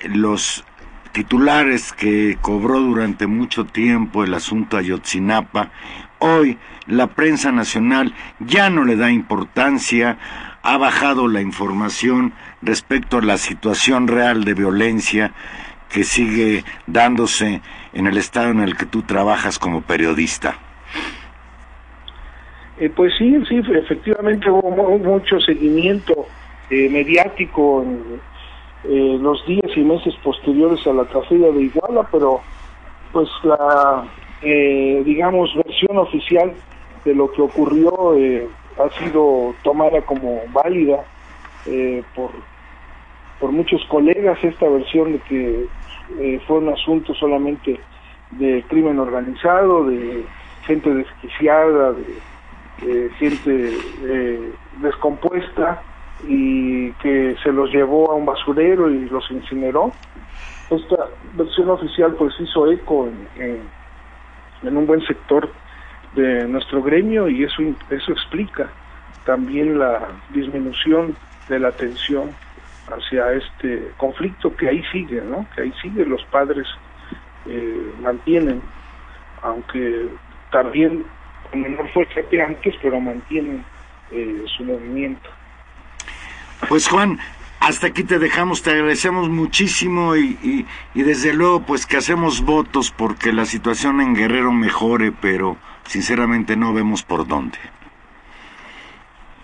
[0.09, 0.65] los
[1.13, 5.71] titulares que cobró durante mucho tiempo el asunto Ayotzinapa,
[6.19, 10.19] hoy la prensa nacional ya no le da importancia,
[10.63, 15.33] ha bajado la información respecto a la situación real de violencia
[15.89, 17.63] que sigue dándose
[17.93, 20.57] en el estado en el que tú trabajas como periodista.
[22.81, 26.27] Eh, pues sí, sí, efectivamente hubo mucho seguimiento
[26.71, 28.21] eh, mediático en,
[28.87, 32.41] eh, los días y meses posteriores a la tragedia de Iguala, pero
[33.13, 34.05] pues la,
[34.43, 36.53] eh, digamos, versión oficial
[37.05, 38.47] de lo que ocurrió eh,
[38.79, 41.03] ha sido tomada como válida
[42.15, 42.31] por,
[43.41, 47.81] por muchos colegas, esta versión de que fue un asunto solamente
[48.33, 50.27] de crimen organizado, de
[50.67, 51.95] gente desquiciada,
[52.83, 53.79] de gente
[54.83, 55.83] descompuesta,
[56.23, 59.93] y que se los llevó a un basurero y los incineró.
[60.71, 63.61] Esta versión oficial pues hizo eco en,
[64.63, 65.51] en, un buen sector
[66.15, 68.71] de nuestro gremio y eso, eso explica
[69.27, 71.17] también la disminución
[71.49, 72.31] de la tensión
[72.89, 75.47] hacia este conflicto que ahí sigue, ¿no?
[75.55, 76.67] Que ahí sigue, los padres
[77.47, 78.63] eh, mantienen,
[79.43, 80.09] aunque
[80.51, 81.05] también
[81.51, 83.65] con menor fuerza que antes, pero mantienen
[84.11, 85.29] eh, su movimiento.
[86.69, 87.19] Pues Juan,
[87.61, 92.91] hasta aquí te dejamos, te agradecemos muchísimo y, y, desde luego pues que hacemos votos
[92.91, 97.59] porque la situación en Guerrero mejore, pero sinceramente no vemos por dónde.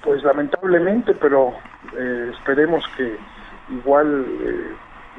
[0.03, 1.55] Pues lamentablemente, pero
[1.97, 3.17] eh, esperemos que
[3.71, 4.75] igual eh,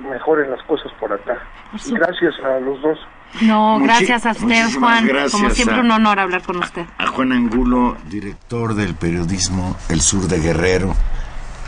[0.08, 1.40] mejoren las cosas por acá.
[1.86, 3.00] Y gracias a los dos.
[3.42, 5.10] No, gracias a usted, Juan.
[5.32, 6.86] Como siempre, un honor hablar con usted.
[6.98, 10.94] A Juan Angulo, director del periodismo El Sur de Guerrero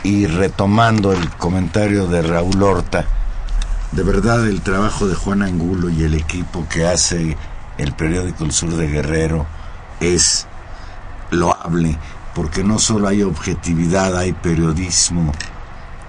[0.04, 3.06] y retomando el comentario de Raúl Horta,
[3.90, 7.36] de verdad el trabajo de Juan Angulo y el equipo que hace
[7.78, 9.46] el periódico El Sur de Guerrero
[10.00, 10.46] es
[11.30, 11.96] loable,
[12.34, 15.32] porque no solo hay objetividad, hay periodismo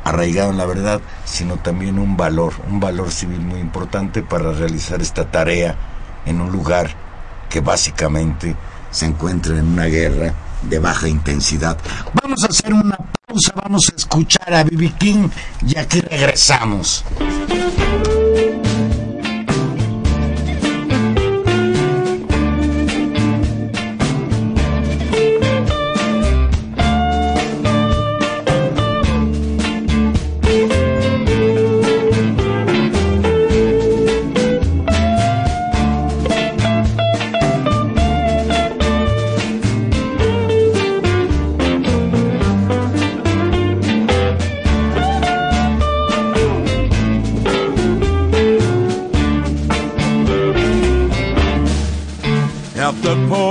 [0.03, 5.01] arraigado en la verdad, sino también un valor, un valor civil muy importante para realizar
[5.01, 5.75] esta tarea
[6.25, 6.89] en un lugar
[7.49, 8.55] que básicamente
[8.91, 10.33] se encuentra en una guerra
[10.63, 11.77] de baja intensidad.
[12.13, 15.29] Vamos a hacer una pausa, vamos a escuchar a Bibi King
[15.65, 17.03] y aquí regresamos.
[53.17, 53.44] Oh.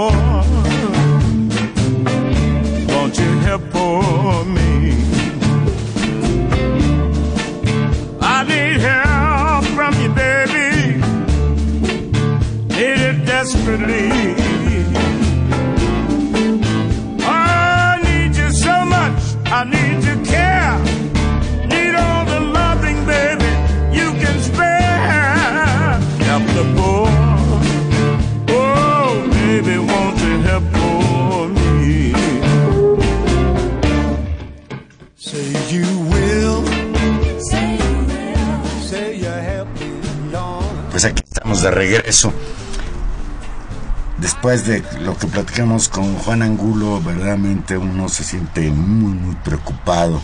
[44.55, 50.23] De lo que platicamos con Juan Angulo, verdaderamente uno se siente muy, muy preocupado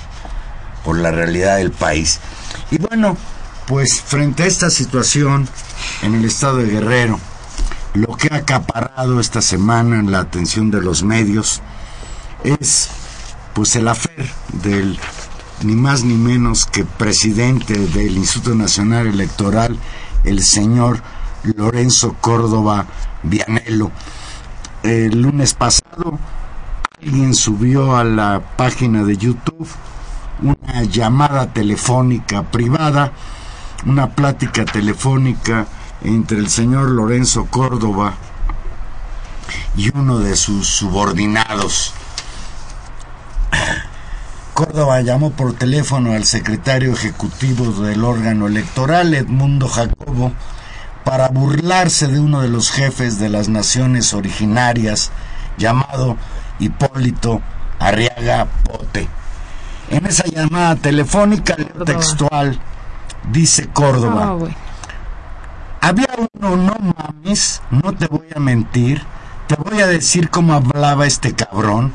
[0.85, 2.21] por la realidad del país.
[2.71, 3.17] Y bueno,
[3.67, 5.49] pues frente a esta situación
[6.03, 7.19] en el estado de Guerrero,
[7.95, 11.61] lo que ha acaparado esta semana en la atención de los medios
[12.45, 12.89] es
[13.53, 14.31] pues el afer
[14.63, 14.97] del
[15.65, 19.77] ni más ni menos que presidente del Instituto Nacional Electoral,
[20.23, 21.03] el señor
[21.43, 22.87] Lorenzo Córdoba
[23.25, 23.91] Vianello.
[24.83, 26.19] El lunes pasado
[27.03, 29.69] alguien subió a la página de YouTube
[30.41, 33.13] una llamada telefónica privada,
[33.85, 35.67] una plática telefónica
[36.03, 38.15] entre el señor Lorenzo Córdoba
[39.77, 41.93] y uno de sus subordinados.
[44.55, 50.33] Córdoba llamó por teléfono al secretario ejecutivo del órgano electoral, Edmundo Jacobo,
[51.11, 55.11] para burlarse de uno de los jefes de las naciones originarias,
[55.59, 56.17] llamado
[56.61, 57.43] Hipólito
[57.81, 59.09] Arriaga Pote.
[59.91, 62.61] En esa llamada telefónica textual
[63.33, 64.37] dice Córdoba,
[65.81, 69.03] había uno, no mames, no te voy a mentir,
[69.49, 71.93] te voy a decir cómo hablaba este cabrón.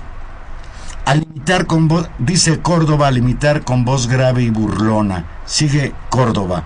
[1.05, 5.24] Al imitar con voz, dice Córdoba, al imitar con voz grave y burlona.
[5.45, 6.66] Sigue Córdoba.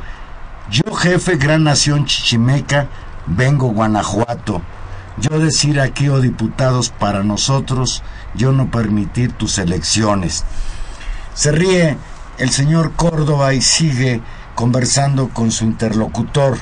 [0.72, 2.88] Yo, jefe, gran nación chichimeca,
[3.26, 4.62] vengo Guanajuato.
[5.18, 8.04] Yo decir aquí, oh diputados, para nosotros,
[8.36, 10.44] yo no permitir tus elecciones.
[11.34, 11.98] Se ríe
[12.38, 14.22] el señor Córdoba y sigue
[14.54, 16.60] conversando con su interlocutor.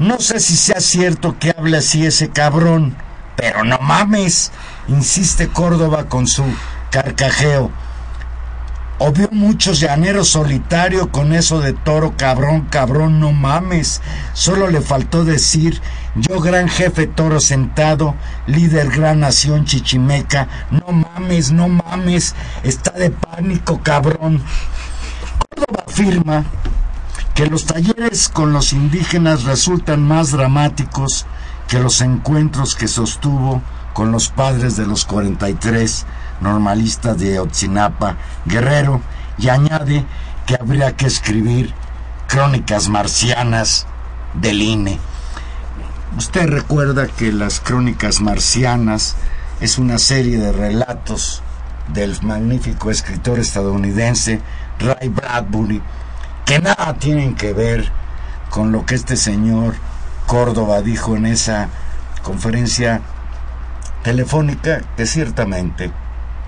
[0.00, 2.96] No sé si sea cierto que hable así ese cabrón,
[3.36, 4.50] pero no mames,
[4.88, 6.44] insiste Córdoba con su
[6.90, 7.70] carcajeo.
[8.98, 14.00] O vio muchos llaneros solitario con eso de toro cabrón, cabrón, no mames.
[14.34, 15.82] Solo le faltó decir,
[16.14, 18.14] yo gran jefe toro sentado,
[18.46, 24.42] líder gran nación chichimeca, no mames, no mames, está de pánico, cabrón.
[25.50, 26.44] Córdoba afirma
[27.34, 31.26] que los talleres con los indígenas resultan más dramáticos
[31.66, 33.60] que los encuentros que sostuvo
[33.92, 36.06] con los padres de los 43
[36.40, 39.00] normalistas de Otzinapa, Guerrero,
[39.38, 40.04] y añade
[40.46, 41.74] que habría que escribir
[42.28, 43.86] crónicas marcianas
[44.34, 44.98] del INE.
[46.16, 49.16] Usted recuerda que las crónicas marcianas
[49.60, 51.42] es una serie de relatos
[51.88, 54.40] del magnífico escritor estadounidense
[54.78, 55.82] Ray Bradbury,
[56.44, 57.90] que nada tienen que ver
[58.50, 59.74] con lo que este señor
[60.26, 61.68] Córdoba dijo en esa
[62.22, 63.00] conferencia
[64.02, 65.90] telefónica que ciertamente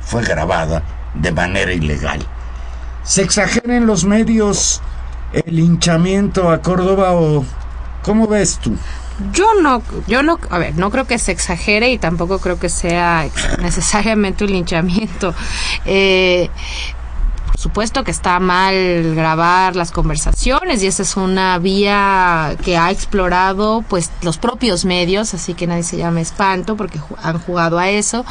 [0.07, 0.83] fue grabada
[1.15, 2.25] de manera ilegal.
[3.03, 4.81] ¿Se exagera en los medios
[5.33, 7.45] el hinchamiento a Córdoba o
[8.03, 8.77] cómo ves tú?
[9.33, 12.69] Yo no, yo no, a ver, no creo que se exagere y tampoco creo que
[12.69, 13.27] sea
[13.61, 15.35] necesariamente un linchamiento.
[15.85, 16.51] Eh,
[17.57, 22.91] por supuesto que está mal grabar las conversaciones y esa es una vía que ha
[22.91, 27.89] explorado pues los propios medios, así que nadie se llama espanto porque han jugado a
[27.89, 28.27] eso.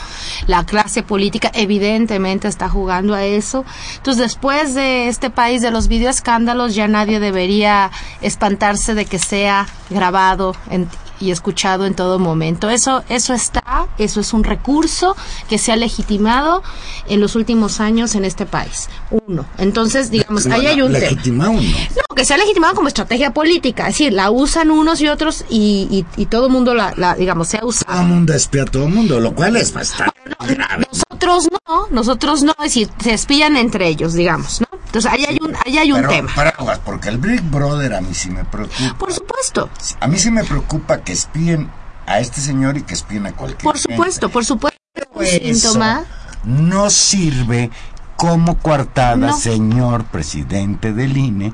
[0.46, 3.66] La clase política evidentemente está jugando a eso.
[3.96, 7.90] Entonces después de este país de los videoescándalos ya nadie debería
[8.22, 10.88] espantarse de que sea grabado en,
[11.20, 12.70] y escuchado en todo momento.
[12.70, 15.16] Eso, eso está, eso es un recurso
[15.50, 16.64] que se ha legitimado
[17.08, 18.90] en los últimos años en este país.
[19.28, 19.46] Uno.
[19.58, 21.62] Entonces, digamos, ahí hay un ¿Legitimado no?
[21.62, 23.84] No, que se ha legitimado como estrategia política.
[23.88, 27.58] Es decir, la usan unos y otros y, y, todo el mundo la, digamos, se
[27.58, 27.92] ha usado.
[27.92, 30.88] Todo el mundo espía a todo el mundo, lo cual es bastante grave.
[30.92, 34.68] Nosotros no, nosotros no, es decir, se espían entre ellos, digamos, ¿no?
[34.96, 36.32] Entonces, ahí hay un, ahí hay un Pero, tema.
[36.34, 38.96] Paraguas, porque el Big Brother a mí sí me preocupa.
[38.98, 39.70] Por supuesto.
[40.00, 41.72] A mí sí me preocupa que espíen
[42.06, 44.34] a este señor y que espíen a cualquier Por supuesto, gente.
[44.34, 44.80] por supuesto.
[45.14, 46.04] Un Eso síntoma.
[46.44, 47.70] no sirve
[48.18, 49.38] como coartada, No.
[49.38, 51.54] señor presidente del INE,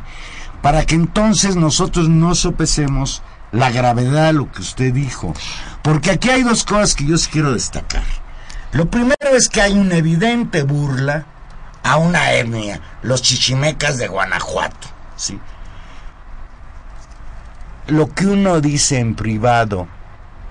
[0.61, 3.21] para que entonces nosotros no sopesemos
[3.51, 5.33] la gravedad de lo que usted dijo.
[5.83, 8.03] Porque aquí hay dos cosas que yo sí quiero destacar.
[8.71, 11.25] Lo primero es que hay una evidente burla
[11.83, 14.87] a una etnia, los chichimecas de Guanajuato.
[15.15, 15.39] ¿sí?
[17.91, 19.85] Lo que uno dice en privado,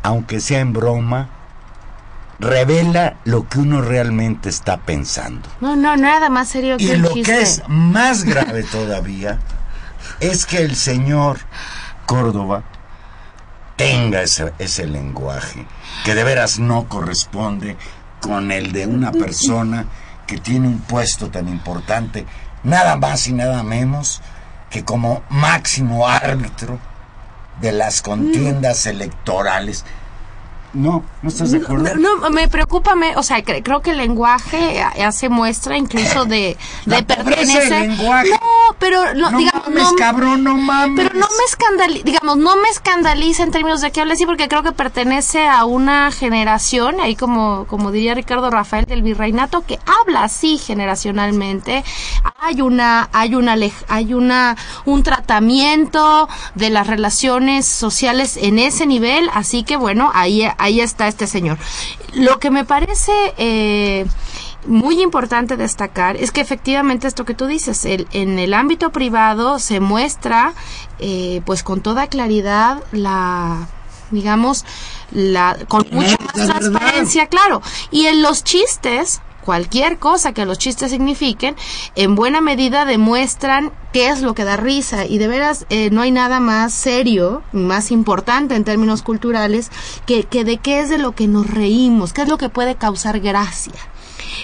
[0.03, 1.31] aunque sea en broma,
[2.39, 5.49] revela lo que uno realmente está pensando.
[5.63, 7.33] No, no, nada más serio que Y el lo chiste.
[7.33, 9.39] que es más grave todavía
[10.21, 11.39] es que el señor
[12.05, 12.63] Córdoba
[13.77, 15.65] tenga ese, ese lenguaje
[16.05, 17.79] que de veras no corresponde
[18.21, 19.87] con el de una persona
[20.27, 22.27] que tiene un puesto tan importante,
[22.65, 24.21] nada más y nada menos
[24.69, 26.79] que como máximo árbitro
[27.61, 29.85] de las contiendas electorales.
[30.73, 31.97] No, ¿no estás de acuerdo?
[31.97, 36.57] No, me preocupa, me, o sea, cre- creo que el lenguaje hace muestra incluso de,
[36.87, 37.89] de pertenecer.
[37.89, 38.31] lenguaje.
[38.31, 38.39] No,
[38.79, 40.97] pero no, No digamos, mames, no- cabrón, no mames.
[40.97, 44.47] Pero no me escandaliza, digamos, no me escandaliza en términos de que hable así, porque
[44.49, 49.79] creo que pertenece a una generación, ahí como, como diría Ricardo Rafael del Virreinato, que
[50.03, 51.85] habla así generacionalmente.
[52.39, 53.57] Hay una, hay una,
[53.89, 60.49] hay una, un tratamiento de las relaciones sociales en ese nivel, así que bueno, ahí,
[60.61, 61.59] ahí está este señor.
[62.15, 64.07] Lo que me parece, eh,
[64.67, 69.59] muy importante destacar es que efectivamente esto que tú dices, el, en el ámbito privado
[69.59, 70.53] se muestra
[70.99, 73.69] eh, pues con toda claridad la
[74.11, 74.65] digamos
[75.13, 77.63] la con mucha más La transparencia, claro.
[77.91, 81.57] Y en los chistes, cualquier cosa que los chistes signifiquen,
[81.95, 85.07] en buena medida demuestran qué es lo que da risa.
[85.07, 89.71] Y de veras, eh, no hay nada más serio, más importante en términos culturales,
[90.07, 92.75] que, que de qué es de lo que nos reímos, qué es lo que puede
[92.75, 93.75] causar gracia.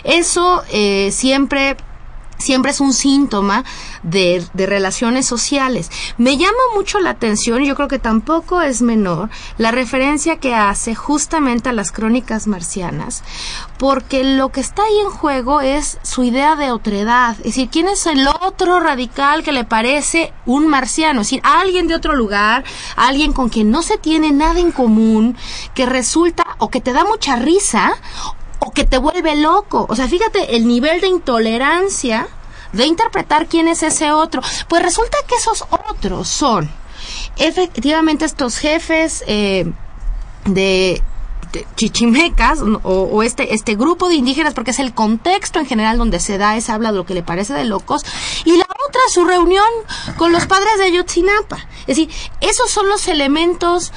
[0.05, 1.77] Eso eh, siempre
[2.39, 3.65] siempre es un síntoma
[4.03, 5.91] de, de relaciones sociales.
[6.19, 10.55] Me llama mucho la atención, y yo creo que tampoco es menor, la referencia que
[10.55, 13.23] hace justamente a las crónicas marcianas,
[13.79, 17.89] porque lo que está ahí en juego es su idea de otredad, es decir, quién
[17.89, 22.65] es el otro radical que le parece un marciano, es decir, alguien de otro lugar,
[22.97, 25.37] alguien con quien no se tiene nada en común,
[25.75, 27.95] que resulta o que te da mucha risa,
[28.59, 29.87] o que te vuelve loco.
[29.89, 32.29] O sea, fíjate el nivel de intolerancia
[32.73, 34.43] de interpretar quién es ese otro.
[34.69, 36.71] Pues resulta que esos otros son
[37.37, 39.71] efectivamente estos jefes eh,
[40.47, 41.03] de
[41.75, 46.21] chichimecas o, o este este grupo de indígenas porque es el contexto en general donde
[46.21, 48.03] se da esa habla de lo que le parece de locos
[48.45, 49.65] y la otra su reunión
[50.19, 53.93] con los padres de Yotzinapa es decir esos son los elementos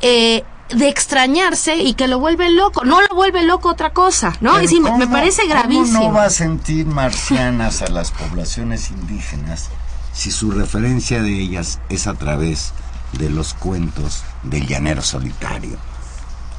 [0.00, 4.52] eh, de extrañarse y que lo vuelve loco no lo vuelve loco otra cosa no
[4.52, 7.88] Pero es decir, me- me ¿cómo- parece gravísimo ¿Cómo no va a sentir marcianas a
[7.88, 9.68] las poblaciones indígenas
[10.14, 12.72] si su referencia de ellas es a través
[13.12, 15.76] de los cuentos del llanero solitario?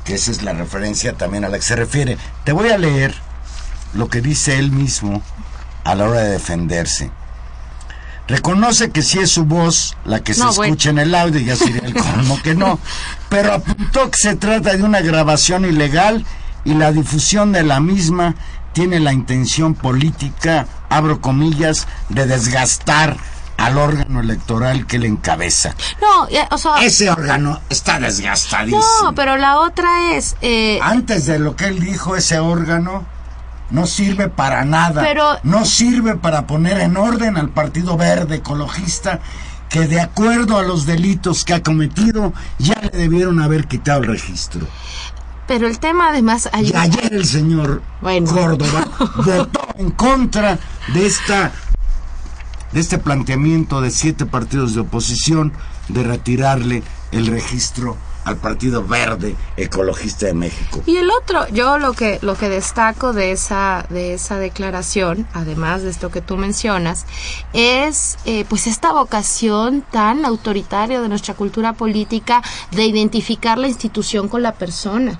[0.03, 2.17] Que esa es la referencia también a la que se refiere.
[2.43, 3.15] Te voy a leer
[3.93, 5.23] lo que dice él mismo
[5.83, 7.09] a la hora de defenderse.
[8.27, 10.63] Reconoce que sí es su voz la que se No, bueno.
[10.73, 12.79] escucha en el audio, ya sería el colmo que no,
[13.29, 16.25] pero apuntó que se trata de una grabación ilegal
[16.63, 18.33] y la difusión de la misma
[18.73, 23.15] tiene la intención política, abro comillas, de desgastar
[23.57, 25.75] al órgano electoral que le encabeza.
[26.01, 28.83] no o sea Ese órgano está desgastadísimo.
[29.03, 33.05] no pero la otra es eh, Antes de lo que él dijo, ese órgano
[33.69, 35.01] no sirve para nada.
[35.01, 39.19] Pero- No sirve para poner en orden al Partido Verde Ecologista
[39.69, 44.07] que de acuerdo a los delitos que ha cometido ya le debieron haber quitado el
[44.07, 44.67] registro.
[45.47, 48.31] pero el tema además Y ayer el señor Bueno.
[48.31, 48.87] Córdoba
[49.17, 50.57] votó en contra
[50.93, 51.51] de esta
[52.71, 55.53] de este planteamiento de siete partidos de oposición
[55.87, 57.95] de retirarle el registro
[58.25, 60.83] al Partido Verde Ecologista de México.
[60.85, 65.83] Y el otro, yo lo que lo que destaco de esa de esa declaración, además
[65.83, 67.05] de esto que tú mencionas,
[67.53, 74.27] es eh, pues esta vocación tan autoritaria de nuestra cultura política de identificar la institución
[74.27, 75.19] con la persona.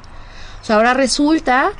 [0.62, 1.72] O sea, ahora resulta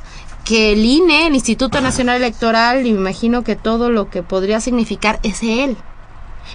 [0.44, 4.60] que el INE, el Instituto Nacional Electoral, y me imagino que todo lo que podría
[4.60, 5.76] significar es él.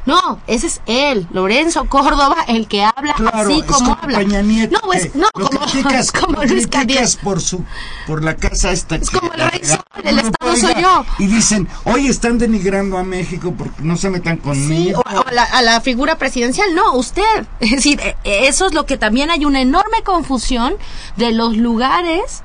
[0.05, 4.19] No, ese es él, Lorenzo Córdoba, el que habla Claro, así es como como habla.
[4.19, 7.63] Peña Nieto, no, pues, no, lo como, criticas, como Luis criticas por su
[8.07, 11.05] por la casa esta Es que como el rey Sol, el Estado soy yo.
[11.19, 15.27] y dicen oye están denigrando a México porque no se metan Sí, conmigo o, o
[15.27, 17.21] a, la, a la figura presidencial, no, usted.
[17.59, 20.73] Es decir, eh, eh, eso es lo que también hay una enorme confusión
[21.17, 22.41] de los lugares,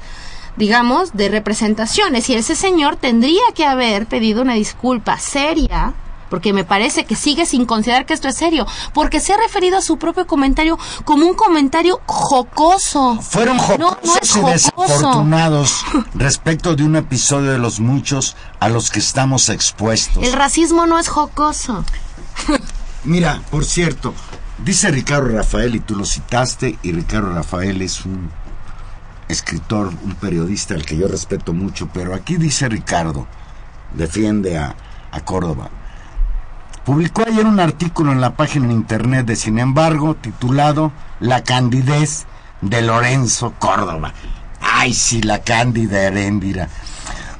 [0.57, 2.28] digamos, de representaciones.
[2.28, 5.94] Y ese señor tendría que haber pedido una disculpa seria.
[6.31, 8.66] Porque me parece que sigue sin considerar que esto es serio.
[8.93, 13.18] Porque se ha referido a su propio comentario como un comentario jocoso.
[13.20, 14.53] fueron jocosos no es y jocoso.
[14.53, 20.22] desafortunados respecto de un episodio de los muchos a los que estamos expuestos.
[20.22, 21.85] El racismo no es jocoso.
[23.05, 24.14] Mira, por cierto,
[24.59, 28.31] dice Ricardo Rafael, y tú lo citaste, y Ricardo Rafael es un
[29.29, 33.27] escritor, un periodista al que yo respeto mucho, pero aquí dice Ricardo,
[33.95, 34.74] defiende a,
[35.11, 35.70] a Córdoba.
[36.87, 42.24] Publicó ayer un artículo en la página en internet de Sin embargo, titulado La candidez
[42.62, 44.14] de Lorenzo Córdoba.
[44.61, 46.68] Ay, sí, la cándida Heréndira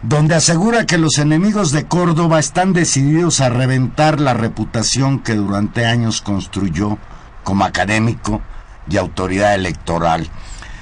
[0.03, 5.85] donde asegura que los enemigos de Córdoba están decididos a reventar la reputación que durante
[5.85, 6.99] años construyó
[7.43, 8.41] como académico,
[8.89, 10.29] y autoridad electoral.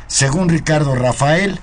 [0.06, 1.58] Según Ricardo Rafael,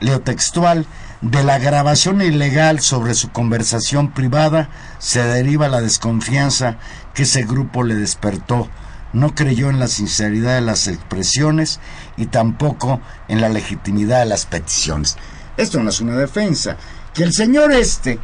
[0.00, 0.86] leo textual,
[1.30, 4.68] de la grabación ilegal sobre su conversación privada
[4.98, 6.76] se deriva la desconfianza
[7.14, 8.68] que ese grupo le despertó.
[9.12, 11.80] No creyó en la sinceridad de las expresiones
[12.16, 15.16] y tampoco en la legitimidad de las peticiones.
[15.56, 16.76] Esto no es una defensa.
[17.12, 18.20] Que el señor este,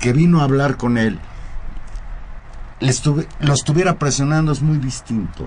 [0.00, 1.20] que vino a hablar con él,
[3.40, 5.46] lo estuviera presionando es muy distinto.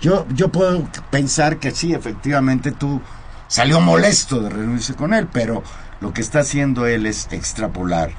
[0.00, 3.00] Yo, yo puedo pensar que sí, efectivamente tú
[3.48, 5.64] salió molesto de reunirse con él, pero
[6.00, 8.10] lo que está haciendo él es extrapolar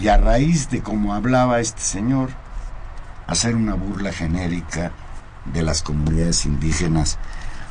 [0.00, 2.30] y a raíz de cómo hablaba este señor,
[3.26, 4.92] hacer una burla genérica
[5.52, 7.18] de las comunidades indígenas,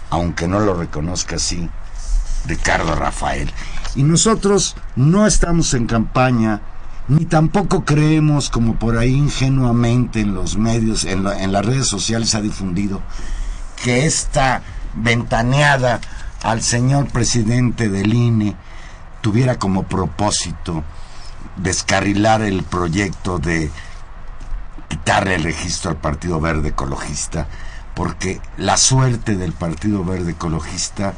[0.09, 1.69] aunque no lo reconozca así
[2.45, 3.51] Ricardo Rafael.
[3.95, 6.61] Y nosotros no estamos en campaña,
[7.07, 12.35] ni tampoco creemos, como por ahí ingenuamente en los medios, en, en las redes sociales
[12.35, 13.01] ha difundido,
[13.83, 14.61] que esta
[14.95, 16.01] ventaneada
[16.45, 18.55] al señor presidente del INE
[19.21, 20.83] tuviera como propósito
[21.55, 23.71] descarrilar el proyecto de
[24.87, 27.47] quitarle el registro al Partido Verde Ecologista,
[27.95, 31.15] porque la suerte del Partido Verde Ecologista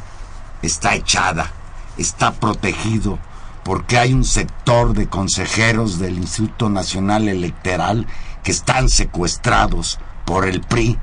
[0.62, 1.52] está echada,
[1.98, 3.20] está protegido,
[3.66, 8.08] porque hay un sector de consejeros del Instituto Nacional Electoral
[8.44, 10.98] que están secuestrados por el PRI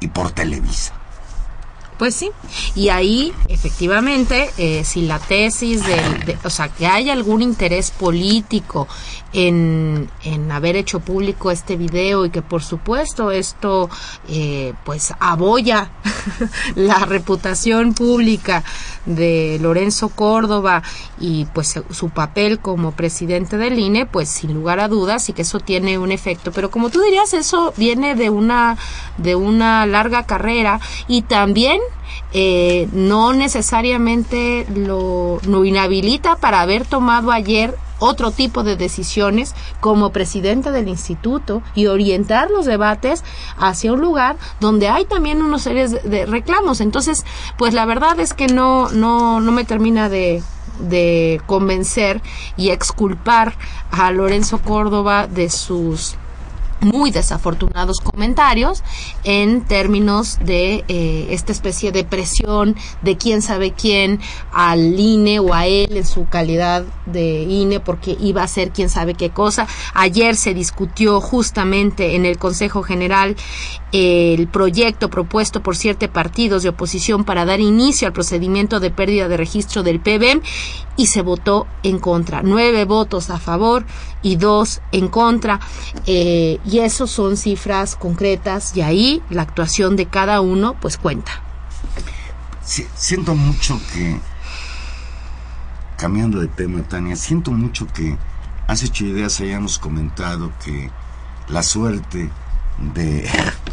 [0.00, 0.97] y por Televisa.
[1.98, 2.30] Pues sí,
[2.76, 8.86] y ahí efectivamente, eh, si la tesis del, o sea, que hay algún interés político
[9.32, 13.90] en, en haber hecho público este video y que por supuesto esto
[14.28, 15.90] eh, pues aboya
[16.76, 18.64] la reputación pública
[19.04, 20.82] de Lorenzo Córdoba
[21.20, 25.42] y pues su papel como presidente del INE, pues sin lugar a dudas y que
[25.42, 26.52] eso tiene un efecto.
[26.52, 28.76] Pero como tú dirías, eso viene de una,
[29.16, 31.80] de una larga carrera y también
[32.32, 40.70] eh, no necesariamente lo, inhabilita para haber tomado ayer otro tipo de decisiones como presidente
[40.70, 43.24] del instituto y orientar los debates
[43.56, 46.80] hacia un lugar donde hay también unos series de reclamos.
[46.80, 47.24] Entonces,
[47.56, 50.42] pues la verdad es que no, no, no me termina de,
[50.78, 52.22] de convencer
[52.56, 53.54] y exculpar
[53.90, 56.16] a Lorenzo Córdoba de sus
[56.80, 58.82] muy desafortunados comentarios
[59.24, 64.20] en términos de eh, esta especie de presión de quién sabe quién
[64.52, 68.88] al INE o a él en su calidad de INE porque iba a hacer quién
[68.88, 69.66] sabe qué cosa.
[69.94, 73.36] Ayer se discutió justamente en el Consejo General
[73.92, 79.28] el proyecto propuesto por siete partidos de oposición para dar inicio al procedimiento de pérdida
[79.28, 80.42] de registro del PBM
[80.96, 82.42] y se votó en contra.
[82.42, 83.86] Nueve votos a favor
[84.22, 85.60] y dos en contra.
[86.06, 91.42] Eh, y eso son cifras concretas y ahí la actuación de cada uno pues cuenta.
[92.64, 94.20] siento mucho que,
[95.96, 98.16] cambiando de tema, Tania, siento mucho que
[98.66, 100.90] hace ocho ideas hayamos comentado que
[101.48, 102.30] la suerte
[102.94, 103.28] de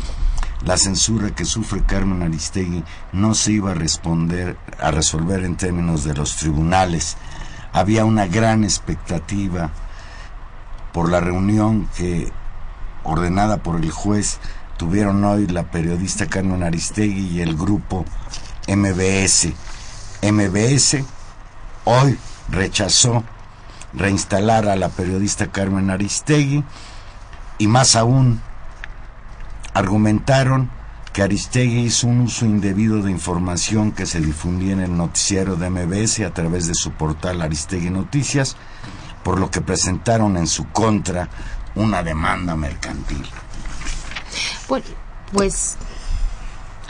[0.66, 6.04] la censura que sufre Carmen Aristegui no se iba a responder a resolver en términos
[6.04, 7.18] de los tribunales.
[7.72, 9.70] Había una gran expectativa
[10.96, 12.32] por la reunión que
[13.04, 14.40] ordenada por el juez
[14.78, 18.06] tuvieron hoy la periodista Carmen Aristegui y el grupo
[18.70, 19.50] MBS.
[20.22, 21.04] MBS
[21.84, 22.18] hoy
[22.50, 23.26] rechazó
[23.94, 26.64] reinstalar a la periodista Carmen Aristegui
[27.58, 28.40] y más aún
[29.74, 30.70] argumentaron
[31.12, 35.70] que Aristegui hizo un uso indebido de información que se difundía en el noticiero de
[35.70, 38.56] MBS a través de su portal Aristegui Noticias,
[39.26, 41.28] por lo que presentaron en su contra
[41.74, 43.26] una demanda mercantil.
[44.68, 44.84] Pues,
[45.34, 45.78] pues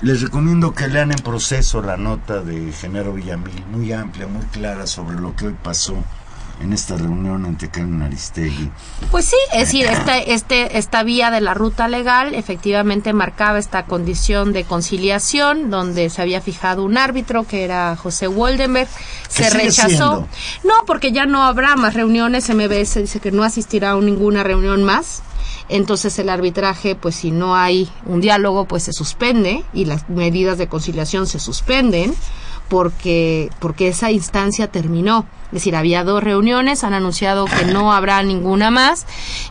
[0.02, 4.86] les recomiendo que lean en proceso la nota de Genaro Villamil, muy amplia, muy clara
[4.86, 5.96] sobre lo que hoy pasó
[6.62, 8.70] en esta reunión ante Carmen Aristegui.
[9.12, 13.86] Pues sí, es decir, este, este, esta vía de la ruta legal efectivamente marcaba esta
[13.86, 18.90] condición de conciliación donde se había fijado un árbitro que era José Woldenberg,
[19.28, 20.28] se rechazó.
[20.64, 24.84] No, porque ya no habrá más reuniones, MBS dice que no asistirá a ninguna reunión
[24.84, 25.22] más.
[25.68, 30.58] Entonces el arbitraje, pues si no hay un diálogo, pues se suspende y las medidas
[30.58, 32.14] de conciliación se suspenden
[32.68, 35.26] porque, porque esa instancia terminó.
[35.48, 39.06] Es decir, había dos reuniones, han anunciado que no habrá ninguna más,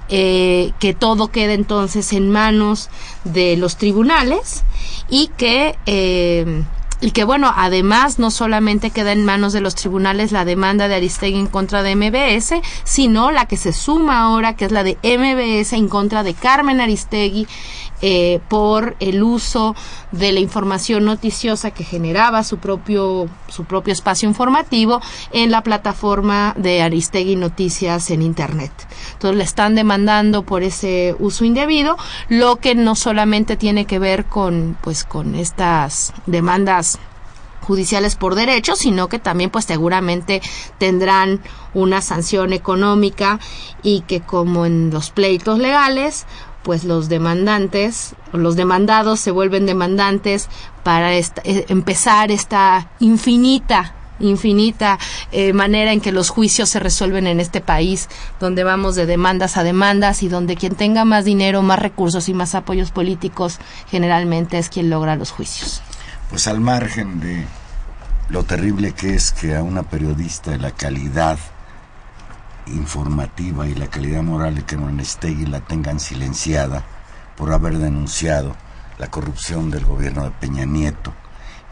[0.09, 2.91] eh, que todo quede entonces en manos
[3.25, 4.65] de los tribunales
[5.09, 6.65] y que eh,
[7.05, 10.95] y que bueno, además no solamente queda en manos de los tribunales la demanda de
[10.95, 14.97] Aristegui en contra de MBS, sino la que se suma ahora, que es la de
[15.03, 17.47] MBS en contra de Carmen Aristegui
[18.01, 19.75] eh, por el uso
[20.13, 25.01] de la información noticiosa que generaba su propio, su propio espacio informativo
[25.33, 28.73] en la plataforma de Aristegui Noticias en Internet.
[29.13, 31.97] Entonces le están demandando por ese uso indebido,
[32.29, 36.94] lo que no solamente tiene que ver con, pues, con estas demandas
[37.65, 40.41] judiciales por derecho, sino que también pues seguramente
[40.79, 41.41] tendrán
[41.75, 43.41] una sanción económica
[43.83, 46.27] y que como en los pleitos legales
[46.63, 50.49] pues los demandantes o los demandados se vuelven demandantes
[50.83, 51.25] para eh,
[51.69, 54.99] empezar esta infinita infinita
[55.33, 58.09] eh, manera en que los juicios se resuelven en este país,
[58.41, 62.35] donde vamos de demandas a demandas y donde quien tenga más dinero, más recursos y
[62.35, 63.59] más apoyos políticos
[63.91, 65.83] generalmente es quien logra los juicios.
[66.35, 67.47] Pues al margen de
[68.29, 71.39] lo terrible que es que a una periodista de la calidad
[72.67, 74.77] informativa y la calidad moral de que
[75.29, 76.83] y la tengan silenciada
[77.37, 78.57] por haber denunciado
[78.99, 81.15] la corrupción del gobierno de Peña Nieto.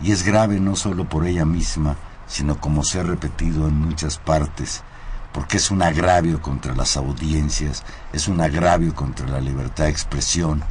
[0.00, 1.96] Y es grave no solo por ella misma,
[2.28, 4.84] sino como se ha repetido en muchas partes,
[5.32, 7.82] porque es un agravio contra las audiencias,
[8.12, 10.62] es un agravio contra la libertad de expresión,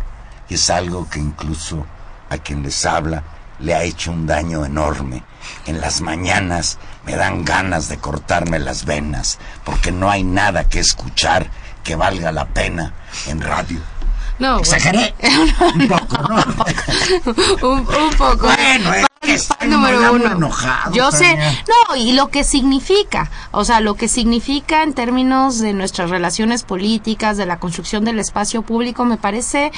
[0.48, 1.86] y es algo que incluso
[2.30, 3.26] a quien les habla
[3.62, 5.24] le ha hecho un daño enorme.
[5.66, 10.80] En las mañanas me dan ganas de cortarme las venas, porque no hay nada que
[10.80, 11.50] escuchar
[11.84, 12.94] que valga la pena
[13.28, 13.80] en radio.
[14.40, 15.14] No, ¿Exageré?
[15.76, 16.36] un poco, ¿no?
[17.70, 18.48] un, poco.
[18.48, 18.92] Bueno,
[19.22, 20.32] es que número uno.
[20.32, 25.60] Enojado, Yo sé, no, y lo que significa, o sea, lo que significa en términos
[25.60, 29.72] de nuestras relaciones políticas, de la construcción del espacio público, me parece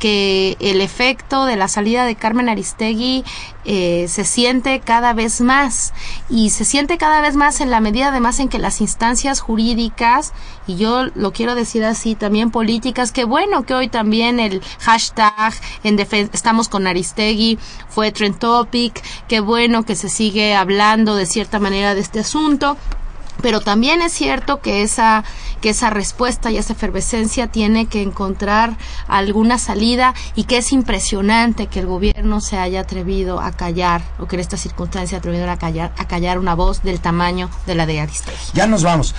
[0.00, 3.22] que el efecto de la salida de Carmen Aristegui
[3.64, 5.92] eh, se siente cada vez más.
[6.28, 10.32] Y se siente cada vez más en la medida además en que las instancias jurídicas
[10.66, 15.52] y yo lo quiero decir así también políticas que bueno que hoy también el hashtag
[15.84, 21.58] en estamos con Aristegui fue trend topic que bueno que se sigue hablando de cierta
[21.58, 22.76] manera de este asunto
[23.42, 25.24] pero también es cierto que esa
[25.60, 28.76] que esa respuesta y esa efervescencia tiene que encontrar
[29.08, 34.26] alguna salida y que es impresionante que el gobierno se haya atrevido a callar o
[34.26, 37.86] que en esta circunstancia atrevido a callar a callar una voz del tamaño de la
[37.86, 38.38] de Aristegui.
[38.54, 39.14] Ya nos vamos,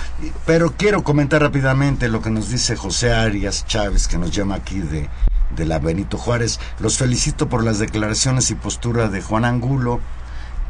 [0.46, 4.80] pero quiero comentar rápidamente lo que nos dice José Arias Chávez que nos llama aquí
[4.80, 5.08] de
[5.56, 6.60] de la Benito Juárez.
[6.80, 10.00] Los felicito por las declaraciones y postura de Juan Angulo.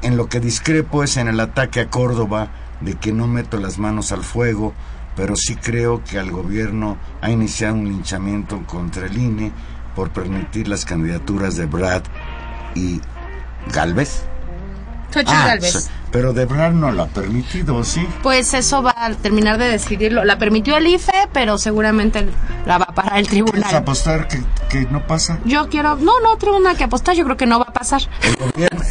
[0.03, 2.51] En lo que discrepo es en el ataque a Córdoba
[2.85, 4.75] de que no meto las manos al fuego,
[5.17, 9.53] pero sí creo que al gobierno ha iniciado un linchamiento contra el INE
[9.95, 12.03] por permitir las candidaturas de Brad
[12.75, 13.01] y
[13.73, 14.25] Galvez.
[15.27, 15.57] Ah,
[16.13, 18.07] pero de verdad no lo ha permitido, ¿sí?
[18.23, 20.25] Pues eso va a terminar de decidirlo.
[20.25, 22.29] La permitió el IFE, pero seguramente
[22.67, 23.63] la va a parar el tribunal.
[23.63, 25.39] ¿Quieres apostar que, que, no pasa?
[25.47, 25.97] Yo quiero...
[25.97, 27.17] No, no tengo nada que apostar.
[27.17, 28.03] Yo creo que no va a pasar.
[28.23, 28.83] El gobierno,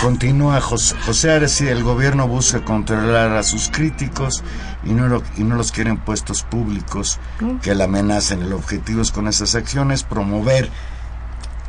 [0.00, 4.44] continúa José, José el gobierno busca controlar a sus críticos
[4.84, 7.56] y no, lo, y no los quieren puestos públicos mm.
[7.56, 8.42] que la amenacen.
[8.42, 10.70] El objetivo es con esas acciones promover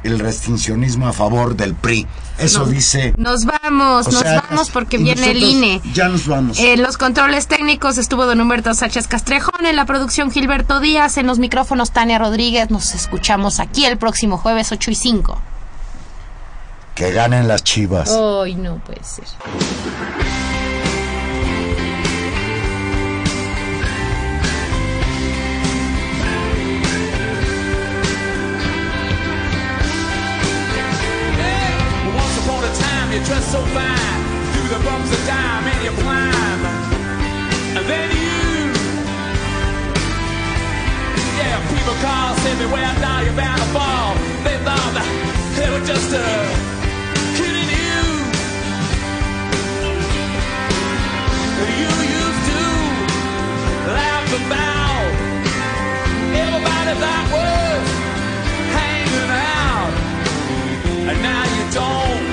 [0.04, 2.08] el restriccionismo a favor del PRI.
[2.38, 3.14] Eso dice.
[3.18, 5.82] Nos vamos, nos vamos porque viene el INE.
[5.94, 6.58] Ya nos vamos.
[6.60, 11.28] En los controles técnicos estuvo don Humberto Sánchez Castrejón, en la producción Gilberto Díaz, en
[11.28, 12.72] los micrófonos Tania Rodríguez.
[12.72, 15.38] Nos escuchamos aquí el próximo jueves 8 y 5.
[16.96, 18.12] Que ganen las chivas.
[18.12, 19.26] Ay, no puede ser.
[33.12, 34.22] time, you dress so fine.
[34.54, 36.66] Through the bumps of time, and you climb.
[37.78, 38.72] And then you.
[41.38, 44.16] Yeah, people call, send me where well, now you're bound to fall.
[44.44, 44.94] They thought
[45.56, 46.26] they were just a.
[47.38, 48.02] kidding you.
[51.82, 52.62] You used to
[53.96, 55.04] laugh about
[56.44, 57.84] everybody that was
[58.78, 59.94] hanging out.
[61.10, 62.31] And now you don't.